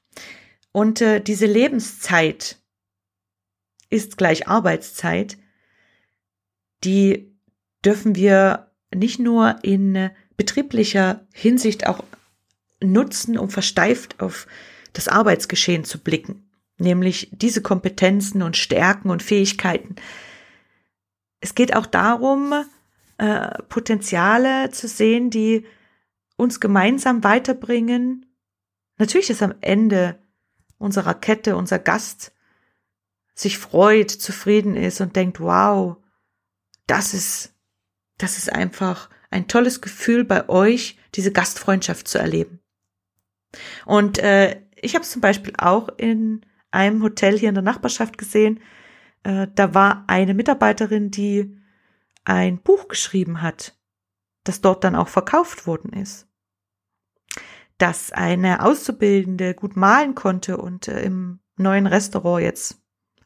und 0.73 1.03
äh, 1.03 1.21
diese 1.21 1.45
Lebenszeit 1.45 2.64
ist 3.95 4.17
gleich 4.17 4.49
Arbeitszeit. 4.49 5.39
Die 6.85 7.35
dürfen 7.85 8.15
wir 8.15 8.71
nicht 8.95 9.19
nur 9.19 9.57
in 9.63 10.11
betrieblicher 10.37 11.27
Hinsicht 11.33 11.87
auch 11.87 12.05
nutzen, 12.83 13.39
um 13.39 13.51
versteift 13.51 14.21
auf 14.21 14.47
das 14.93 15.09
Arbeitsgeschehen 15.09 15.85
zu 15.85 15.99
blicken 15.99 16.45
nämlich 16.79 17.31
diese 17.33 17.63
Kompetenzen 17.63 18.43
und 18.43 18.57
Stärken 18.57 19.11
und 19.11 19.23
Fähigkeiten. 19.23 19.97
Es 21.41 21.55
geht 21.55 21.75
auch 21.77 21.87
darum, 21.87 22.53
äh, 23.19 23.63
Potenziale 23.69 24.71
zu 24.71 24.89
sehen, 24.89 25.31
die 25.31 25.67
uns 26.37 26.61
gemeinsam 26.61 27.23
weiterbringen. 27.23 28.27
Natürlich 28.99 29.31
ist 29.31 29.43
am 29.43 29.55
Ende 29.61 30.19
unserer 30.79 31.15
Kette 31.15 31.57
unser 31.57 31.79
Gast 31.79 32.33
sich 33.35 33.59
freut, 33.59 34.11
zufrieden 34.11 34.77
ist 34.77 35.01
und 35.01 35.17
denkt, 35.17 35.41
wow, 35.41 35.97
das 36.87 37.15
ist, 37.15 37.55
das 38.19 38.39
ist 38.39 38.53
einfach 38.53 39.11
ein 39.31 39.49
tolles 39.49 39.81
Gefühl 39.81 40.25
bei 40.25 40.49
euch, 40.49 40.99
diese 41.15 41.33
Gastfreundschaft 41.33 42.07
zu 42.07 42.19
erleben. 42.19 42.61
Und 43.85 44.19
äh, 44.19 44.63
ich 44.77 44.95
habe 44.95 45.05
zum 45.05 45.21
Beispiel 45.21 45.53
auch 45.59 45.89
in 45.97 46.47
einem 46.71 47.03
Hotel 47.03 47.39
hier 47.39 47.49
in 47.49 47.55
der 47.55 47.65
Nachbarschaft 47.65 48.19
gesehen. 48.19 48.61
Äh, 49.25 49.49
da 49.55 49.75
war 49.75 50.05
eine 50.07 50.35
Mitarbeiterin, 50.35 51.11
die 51.11 51.57
ein 52.25 52.61
Buch 52.61 52.89
geschrieben 52.89 53.43
hat, 53.43 53.77
das 54.45 54.61
dort 54.61 54.85
dann 54.85 54.97
auch 54.97 55.09
verkauft 55.09 55.67
worden 55.67 55.93
ist. 55.93 56.29
Dass 57.79 58.13
eine 58.13 58.65
Auszubildende 58.65 59.55
gut 59.55 59.77
malen 59.77 60.15
konnte 60.15 60.59
und 60.59 60.89
äh, 60.89 61.03
im 61.03 61.41
neuen 61.57 61.87
Restaurant 61.87 62.43
jetzt 62.43 62.84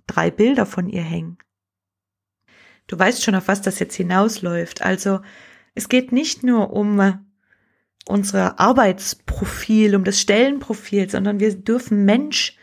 drei 0.08 0.30
Bilder 0.32 0.66
von 0.66 0.88
ihr 0.88 1.02
hängen. 1.02 1.38
Du 2.88 2.98
weißt 2.98 3.22
schon, 3.22 3.36
auf 3.36 3.46
was 3.46 3.62
das 3.62 3.78
jetzt 3.78 3.94
hinausläuft. 3.94 4.82
Also 4.82 5.20
es 5.74 5.88
geht 5.88 6.10
nicht 6.10 6.42
nur 6.42 6.72
um 6.72 6.98
äh, 6.98 7.12
unser 8.08 8.58
Arbeitsprofil, 8.58 9.94
um 9.94 10.02
das 10.02 10.20
Stellenprofil, 10.20 11.08
sondern 11.08 11.38
wir 11.38 11.54
dürfen 11.54 12.04
Mensch 12.04 12.56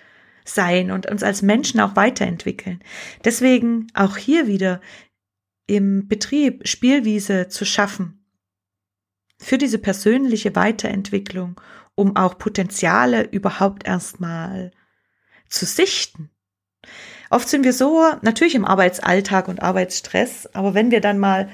sein 0.44 0.92
und 0.92 1.10
uns 1.10 1.24
als 1.24 1.42
Menschen 1.42 1.80
auch 1.80 1.96
weiterentwickeln. 1.96 2.84
Deswegen 3.24 3.88
auch 3.94 4.18
hier 4.18 4.48
wieder 4.48 4.82
im 5.68 6.08
Betrieb 6.08 6.68
Spielwiese 6.68 7.48
zu 7.48 7.66
schaffen 7.66 8.26
für 9.40 9.58
diese 9.58 9.80
persönliche 9.80 10.56
Weiterentwicklung, 10.56 11.60
um 11.96 12.16
auch 12.16 12.38
Potenziale 12.38 13.24
überhaupt 13.24 13.86
erstmal 13.86 14.72
zu 15.50 15.66
sichten. 15.66 16.30
Oft 17.36 17.50
sind 17.50 17.66
wir 17.66 17.74
so, 17.74 18.02
natürlich 18.22 18.56
im 18.56 18.64
Arbeitsalltag 18.64 19.50
und 19.50 19.62
Arbeitsstress, 19.62 20.48
aber 20.54 20.74
wenn 20.74 20.90
wir 20.90 21.02
dann 21.02 21.20
mal 21.20 21.50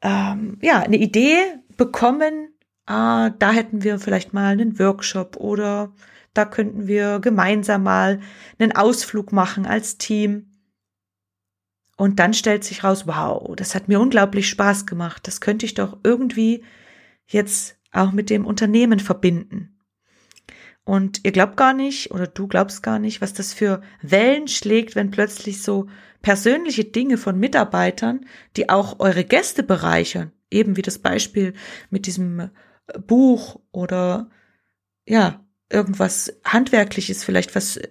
ähm, 0.00 0.56
ja 0.62 0.80
eine 0.80 0.96
Idee 0.96 1.36
bekommen, 1.76 2.54
ah, 2.86 3.28
da 3.38 3.52
hätten 3.52 3.82
wir 3.82 3.98
vielleicht 3.98 4.32
mal 4.32 4.52
einen 4.52 4.78
Workshop 4.78 5.36
oder 5.36 5.92
da 6.32 6.46
könnten 6.46 6.86
wir 6.86 7.20
gemeinsam 7.20 7.82
mal 7.82 8.20
einen 8.58 8.72
Ausflug 8.72 9.30
machen 9.30 9.66
als 9.66 9.98
Team. 9.98 10.50
Und 11.98 12.18
dann 12.18 12.32
stellt 12.32 12.64
sich 12.64 12.82
raus, 12.82 13.06
wow, 13.06 13.54
das 13.54 13.74
hat 13.74 13.88
mir 13.88 14.00
unglaublich 14.00 14.48
Spaß 14.48 14.86
gemacht. 14.86 15.26
Das 15.26 15.42
könnte 15.42 15.66
ich 15.66 15.74
doch 15.74 15.98
irgendwie 16.02 16.64
jetzt 17.26 17.76
auch 17.92 18.12
mit 18.12 18.30
dem 18.30 18.46
Unternehmen 18.46 19.00
verbinden. 19.00 19.71
Und 20.84 21.20
ihr 21.24 21.32
glaubt 21.32 21.56
gar 21.56 21.72
nicht 21.74 22.10
oder 22.10 22.26
du 22.26 22.48
glaubst 22.48 22.82
gar 22.82 22.98
nicht, 22.98 23.20
was 23.20 23.32
das 23.32 23.52
für 23.52 23.82
Wellen 24.02 24.48
schlägt, 24.48 24.96
wenn 24.96 25.10
plötzlich 25.10 25.62
so 25.62 25.88
persönliche 26.22 26.84
Dinge 26.84 27.18
von 27.18 27.38
Mitarbeitern, 27.38 28.26
die 28.56 28.68
auch 28.68 28.98
eure 28.98 29.24
Gäste 29.24 29.62
bereichern, 29.62 30.32
eben 30.50 30.76
wie 30.76 30.82
das 30.82 30.98
Beispiel 30.98 31.54
mit 31.90 32.06
diesem 32.06 32.50
Buch 33.06 33.60
oder 33.70 34.30
ja, 35.06 35.44
irgendwas 35.70 36.32
Handwerkliches, 36.44 37.24
vielleicht 37.24 37.54
was 37.54 37.76
äh, 37.76 37.88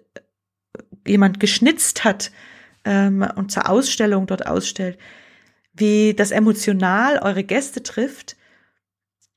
jemand 1.07 1.39
geschnitzt 1.39 2.03
hat 2.03 2.31
ähm, 2.85 3.27
und 3.35 3.51
zur 3.51 3.69
Ausstellung 3.69 4.27
dort 4.27 4.45
ausstellt, 4.45 4.97
wie 5.73 6.13
das 6.13 6.31
emotional 6.31 7.19
eure 7.19 7.43
Gäste 7.43 7.83
trifft. 7.83 8.37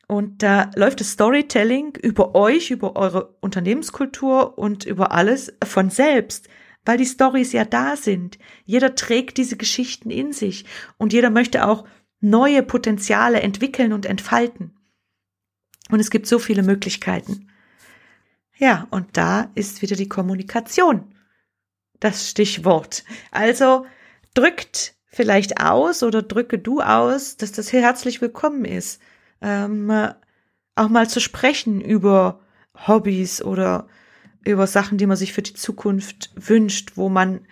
Und 0.06 0.42
da 0.42 0.70
läuft 0.76 1.00
das 1.00 1.12
Storytelling 1.12 1.96
über 1.96 2.34
euch, 2.34 2.70
über 2.70 2.96
eure 2.96 3.36
Unternehmenskultur 3.40 4.58
und 4.58 4.84
über 4.84 5.12
alles 5.12 5.52
von 5.64 5.90
selbst, 5.90 6.48
weil 6.84 6.98
die 6.98 7.06
Stories 7.06 7.52
ja 7.52 7.64
da 7.64 7.96
sind. 7.96 8.38
Jeder 8.64 8.94
trägt 8.94 9.38
diese 9.38 9.56
Geschichten 9.56 10.10
in 10.10 10.32
sich 10.32 10.66
und 10.98 11.12
jeder 11.12 11.30
möchte 11.30 11.66
auch 11.66 11.84
neue 12.20 12.62
Potenziale 12.62 13.40
entwickeln 13.40 13.92
und 13.92 14.06
entfalten. 14.06 14.78
Und 15.90 16.00
es 16.00 16.10
gibt 16.10 16.26
so 16.26 16.38
viele 16.38 16.62
Möglichkeiten. 16.62 17.50
Ja, 18.56 18.86
und 18.90 19.16
da 19.16 19.50
ist 19.54 19.82
wieder 19.82 19.96
die 19.96 20.08
Kommunikation 20.08 21.14
das 22.04 22.28
Stichwort. 22.28 23.04
Also 23.30 23.86
drückt 24.34 24.94
vielleicht 25.06 25.60
aus 25.60 26.02
oder 26.02 26.22
drücke 26.22 26.58
du 26.58 26.80
aus, 26.80 27.36
dass 27.36 27.52
das 27.52 27.72
herzlich 27.72 28.20
willkommen 28.20 28.64
ist, 28.64 29.00
ähm, 29.44 29.92
auch 30.74 30.88
mal 30.88 31.08
zu 31.08 31.20
sprechen 31.20 31.80
über 31.80 32.40
Hobbys 32.88 33.42
oder 33.42 33.86
über 34.44 34.66
Sachen, 34.66 34.98
die 34.98 35.06
man 35.06 35.16
sich 35.16 35.32
für 35.32 35.42
die 35.42 35.54
Zukunft 35.54 36.30
wünscht, 36.34 36.92
wo 36.96 37.08
man 37.08 37.46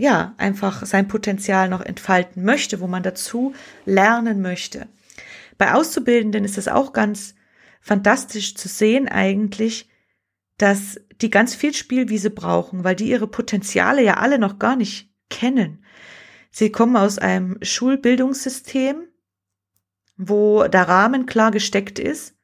ja, 0.00 0.34
einfach 0.38 0.86
sein 0.86 1.08
Potenzial 1.08 1.68
noch 1.68 1.82
entfalten 1.82 2.42
möchte, 2.42 2.80
wo 2.80 2.86
man 2.86 3.02
dazu 3.02 3.52
lernen 3.84 4.40
möchte. 4.40 4.88
Bei 5.58 5.74
Auszubildenden 5.74 6.42
ist 6.42 6.56
es 6.56 6.68
auch 6.68 6.94
ganz 6.94 7.34
fantastisch 7.82 8.54
zu 8.54 8.66
sehen 8.66 9.08
eigentlich, 9.08 9.90
dass 10.56 10.98
die 11.20 11.28
ganz 11.28 11.54
viel 11.54 11.74
Spielwiese 11.74 12.30
brauchen, 12.30 12.82
weil 12.82 12.96
die 12.96 13.10
ihre 13.10 13.26
Potenziale 13.26 14.02
ja 14.02 14.14
alle 14.14 14.38
noch 14.38 14.58
gar 14.58 14.74
nicht 14.74 15.10
kennen. 15.28 15.84
Sie 16.50 16.72
kommen 16.72 16.96
aus 16.96 17.18
einem 17.18 17.58
Schulbildungssystem, 17.60 19.02
wo 20.20 20.64
der 20.68 20.86
Rahmen 20.86 21.24
klar 21.24 21.50
gesteckt 21.50 21.98
ist. 21.98 22.36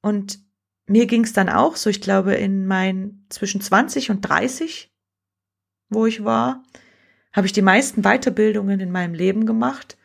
Und 0.00 0.40
mir 0.86 1.06
ging 1.06 1.24
es 1.24 1.32
dann 1.32 1.48
auch 1.48 1.76
so, 1.76 1.88
ich 1.88 2.00
glaube, 2.00 2.34
in 2.34 2.66
meinen 2.66 3.26
zwischen 3.28 3.60
20 3.60 4.10
und 4.10 4.20
30, 4.22 4.92
wo 5.88 6.06
ich 6.06 6.24
war, 6.24 6.62
habe 7.32 7.46
ich 7.46 7.52
die 7.52 7.62
meisten 7.62 8.02
Weiterbildungen 8.02 8.80
in 8.80 8.90
meinem 8.90 9.14
Leben 9.14 9.46
gemacht, 9.46 9.96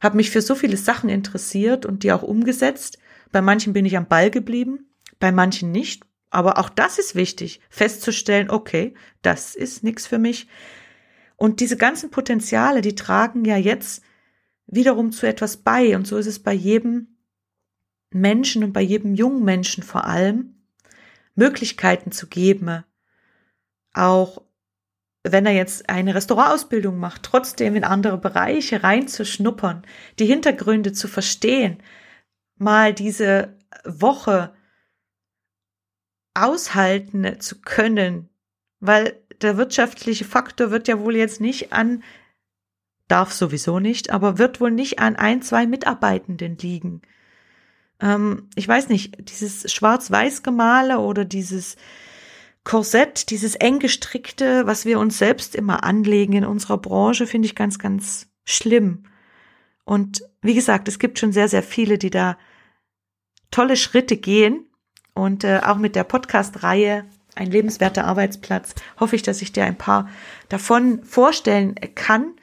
habe 0.00 0.16
mich 0.16 0.30
für 0.30 0.40
so 0.40 0.54
viele 0.54 0.76
Sachen 0.76 1.10
interessiert 1.10 1.84
und 1.84 2.04
die 2.04 2.12
auch 2.12 2.22
umgesetzt. 2.22 2.98
Bei 3.32 3.42
manchen 3.42 3.72
bin 3.72 3.84
ich 3.84 3.96
am 3.96 4.06
Ball 4.06 4.30
geblieben, 4.30 4.86
bei 5.18 5.32
manchen 5.32 5.72
nicht. 5.72 6.04
Aber 6.30 6.58
auch 6.58 6.70
das 6.70 6.98
ist 6.98 7.14
wichtig, 7.14 7.60
festzustellen, 7.68 8.50
okay, 8.50 8.94
das 9.20 9.54
ist 9.54 9.82
nichts 9.82 10.06
für 10.06 10.18
mich. 10.18 10.48
Und 11.36 11.60
diese 11.60 11.76
ganzen 11.76 12.10
Potenziale, 12.10 12.80
die 12.80 12.94
tragen 12.94 13.44
ja 13.44 13.56
jetzt 13.56 14.02
wiederum 14.72 15.12
zu 15.12 15.28
etwas 15.28 15.58
bei. 15.58 15.94
Und 15.94 16.06
so 16.06 16.16
ist 16.16 16.26
es 16.26 16.40
bei 16.40 16.52
jedem 16.52 17.18
Menschen 18.10 18.64
und 18.64 18.72
bei 18.72 18.80
jedem 18.80 19.14
jungen 19.14 19.44
Menschen 19.44 19.82
vor 19.82 20.06
allem, 20.06 20.54
Möglichkeiten 21.34 22.12
zu 22.12 22.26
geben, 22.26 22.84
auch 23.94 24.42
wenn 25.24 25.46
er 25.46 25.52
jetzt 25.52 25.88
eine 25.88 26.14
Restaurantausbildung 26.14 26.98
macht, 26.98 27.22
trotzdem 27.22 27.76
in 27.76 27.84
andere 27.84 28.18
Bereiche 28.18 28.82
reinzuschnuppern, 28.82 29.86
die 30.18 30.26
Hintergründe 30.26 30.92
zu 30.92 31.06
verstehen, 31.06 31.78
mal 32.56 32.92
diese 32.92 33.56
Woche 33.84 34.52
aushalten 36.34 37.40
zu 37.40 37.60
können, 37.60 38.28
weil 38.80 39.22
der 39.42 39.56
wirtschaftliche 39.56 40.24
Faktor 40.24 40.70
wird 40.70 40.88
ja 40.88 40.98
wohl 41.00 41.16
jetzt 41.16 41.40
nicht 41.40 41.72
an, 41.72 42.02
darf 43.12 43.32
sowieso 43.32 43.78
nicht, 43.78 44.10
aber 44.10 44.38
wird 44.38 44.60
wohl 44.60 44.70
nicht 44.70 44.98
an 44.98 45.16
ein, 45.16 45.42
zwei 45.42 45.66
Mitarbeitenden 45.66 46.56
liegen. 46.56 47.02
Ähm, 48.00 48.48
ich 48.54 48.66
weiß 48.66 48.88
nicht, 48.88 49.28
dieses 49.30 49.70
Schwarz-Weiß-Gemale 49.70 50.98
oder 50.98 51.26
dieses 51.26 51.76
Korsett, 52.64 53.30
dieses 53.30 53.54
eng 53.54 53.80
gestrickte, 53.80 54.66
was 54.66 54.86
wir 54.86 54.98
uns 54.98 55.18
selbst 55.18 55.54
immer 55.54 55.84
anlegen 55.84 56.32
in 56.32 56.46
unserer 56.46 56.78
Branche, 56.78 57.26
finde 57.26 57.46
ich 57.46 57.54
ganz, 57.54 57.78
ganz 57.78 58.28
schlimm. 58.44 59.04
Und 59.84 60.22
wie 60.40 60.54
gesagt, 60.54 60.88
es 60.88 60.98
gibt 60.98 61.18
schon 61.18 61.32
sehr, 61.32 61.48
sehr 61.48 61.62
viele, 61.62 61.98
die 61.98 62.10
da 62.10 62.38
tolle 63.50 63.76
Schritte 63.76 64.16
gehen. 64.16 64.66
Und 65.14 65.44
äh, 65.44 65.60
auch 65.62 65.76
mit 65.76 65.94
der 65.96 66.04
Podcast-Reihe 66.04 67.04
Ein 67.34 67.50
lebenswerter 67.50 68.04
Arbeitsplatz 68.04 68.74
hoffe 69.00 69.16
ich, 69.16 69.22
dass 69.22 69.42
ich 69.42 69.52
dir 69.52 69.64
ein 69.64 69.78
paar 69.78 70.08
davon 70.48 71.02
vorstellen 71.04 71.74
kann. 71.94 72.34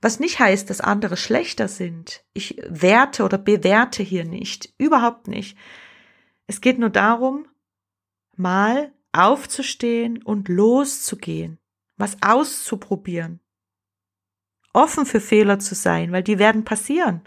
Was 0.00 0.20
nicht 0.20 0.38
heißt, 0.38 0.70
dass 0.70 0.80
andere 0.80 1.16
schlechter 1.16 1.68
sind. 1.68 2.24
Ich 2.32 2.62
werte 2.68 3.24
oder 3.24 3.38
bewerte 3.38 4.02
hier 4.02 4.24
nicht. 4.24 4.72
Überhaupt 4.78 5.28
nicht. 5.28 5.56
Es 6.46 6.60
geht 6.60 6.78
nur 6.78 6.90
darum, 6.90 7.46
mal 8.36 8.92
aufzustehen 9.12 10.22
und 10.22 10.48
loszugehen, 10.48 11.58
was 11.96 12.16
auszuprobieren. 12.22 13.40
Offen 14.72 15.06
für 15.06 15.20
Fehler 15.20 15.58
zu 15.58 15.74
sein, 15.74 16.12
weil 16.12 16.22
die 16.22 16.38
werden 16.38 16.64
passieren 16.64 17.22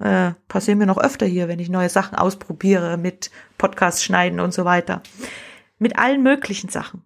äh, 0.00 0.32
passieren 0.48 0.78
mir 0.78 0.86
noch 0.86 0.98
öfter 0.98 1.26
hier, 1.26 1.46
wenn 1.46 1.58
ich 1.58 1.68
neue 1.68 1.90
Sachen 1.90 2.16
ausprobiere 2.16 2.96
mit 2.96 3.30
Podcast 3.58 4.02
schneiden 4.02 4.40
und 4.40 4.52
so 4.52 4.64
weiter. 4.64 5.02
Mit 5.78 5.98
allen 5.98 6.22
möglichen 6.22 6.70
Sachen. 6.70 7.04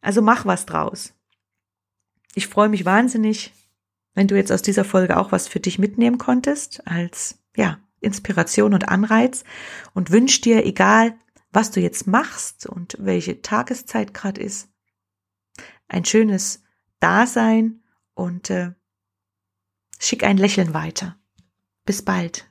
Also 0.00 0.22
mach 0.22 0.46
was 0.46 0.66
draus. 0.66 1.14
Ich 2.36 2.48
freue 2.48 2.68
mich 2.68 2.84
wahnsinnig, 2.84 3.54
wenn 4.12 4.28
du 4.28 4.36
jetzt 4.36 4.52
aus 4.52 4.60
dieser 4.60 4.84
Folge 4.84 5.16
auch 5.16 5.32
was 5.32 5.48
für 5.48 5.58
dich 5.58 5.78
mitnehmen 5.78 6.18
konntest, 6.18 6.86
als, 6.86 7.38
ja, 7.56 7.80
Inspiration 8.00 8.74
und 8.74 8.90
Anreiz 8.90 9.42
und 9.94 10.10
wünsch 10.10 10.42
dir, 10.42 10.66
egal 10.66 11.18
was 11.50 11.70
du 11.70 11.80
jetzt 11.80 12.06
machst 12.06 12.66
und 12.66 12.98
welche 13.00 13.40
Tageszeit 13.40 14.12
gerade 14.12 14.42
ist, 14.42 14.68
ein 15.88 16.04
schönes 16.04 16.62
Dasein 17.00 17.82
und 18.12 18.50
äh, 18.50 18.72
Schick 19.98 20.22
ein 20.22 20.36
Lächeln 20.36 20.74
weiter. 20.74 21.16
Bis 21.86 22.04
bald. 22.04 22.50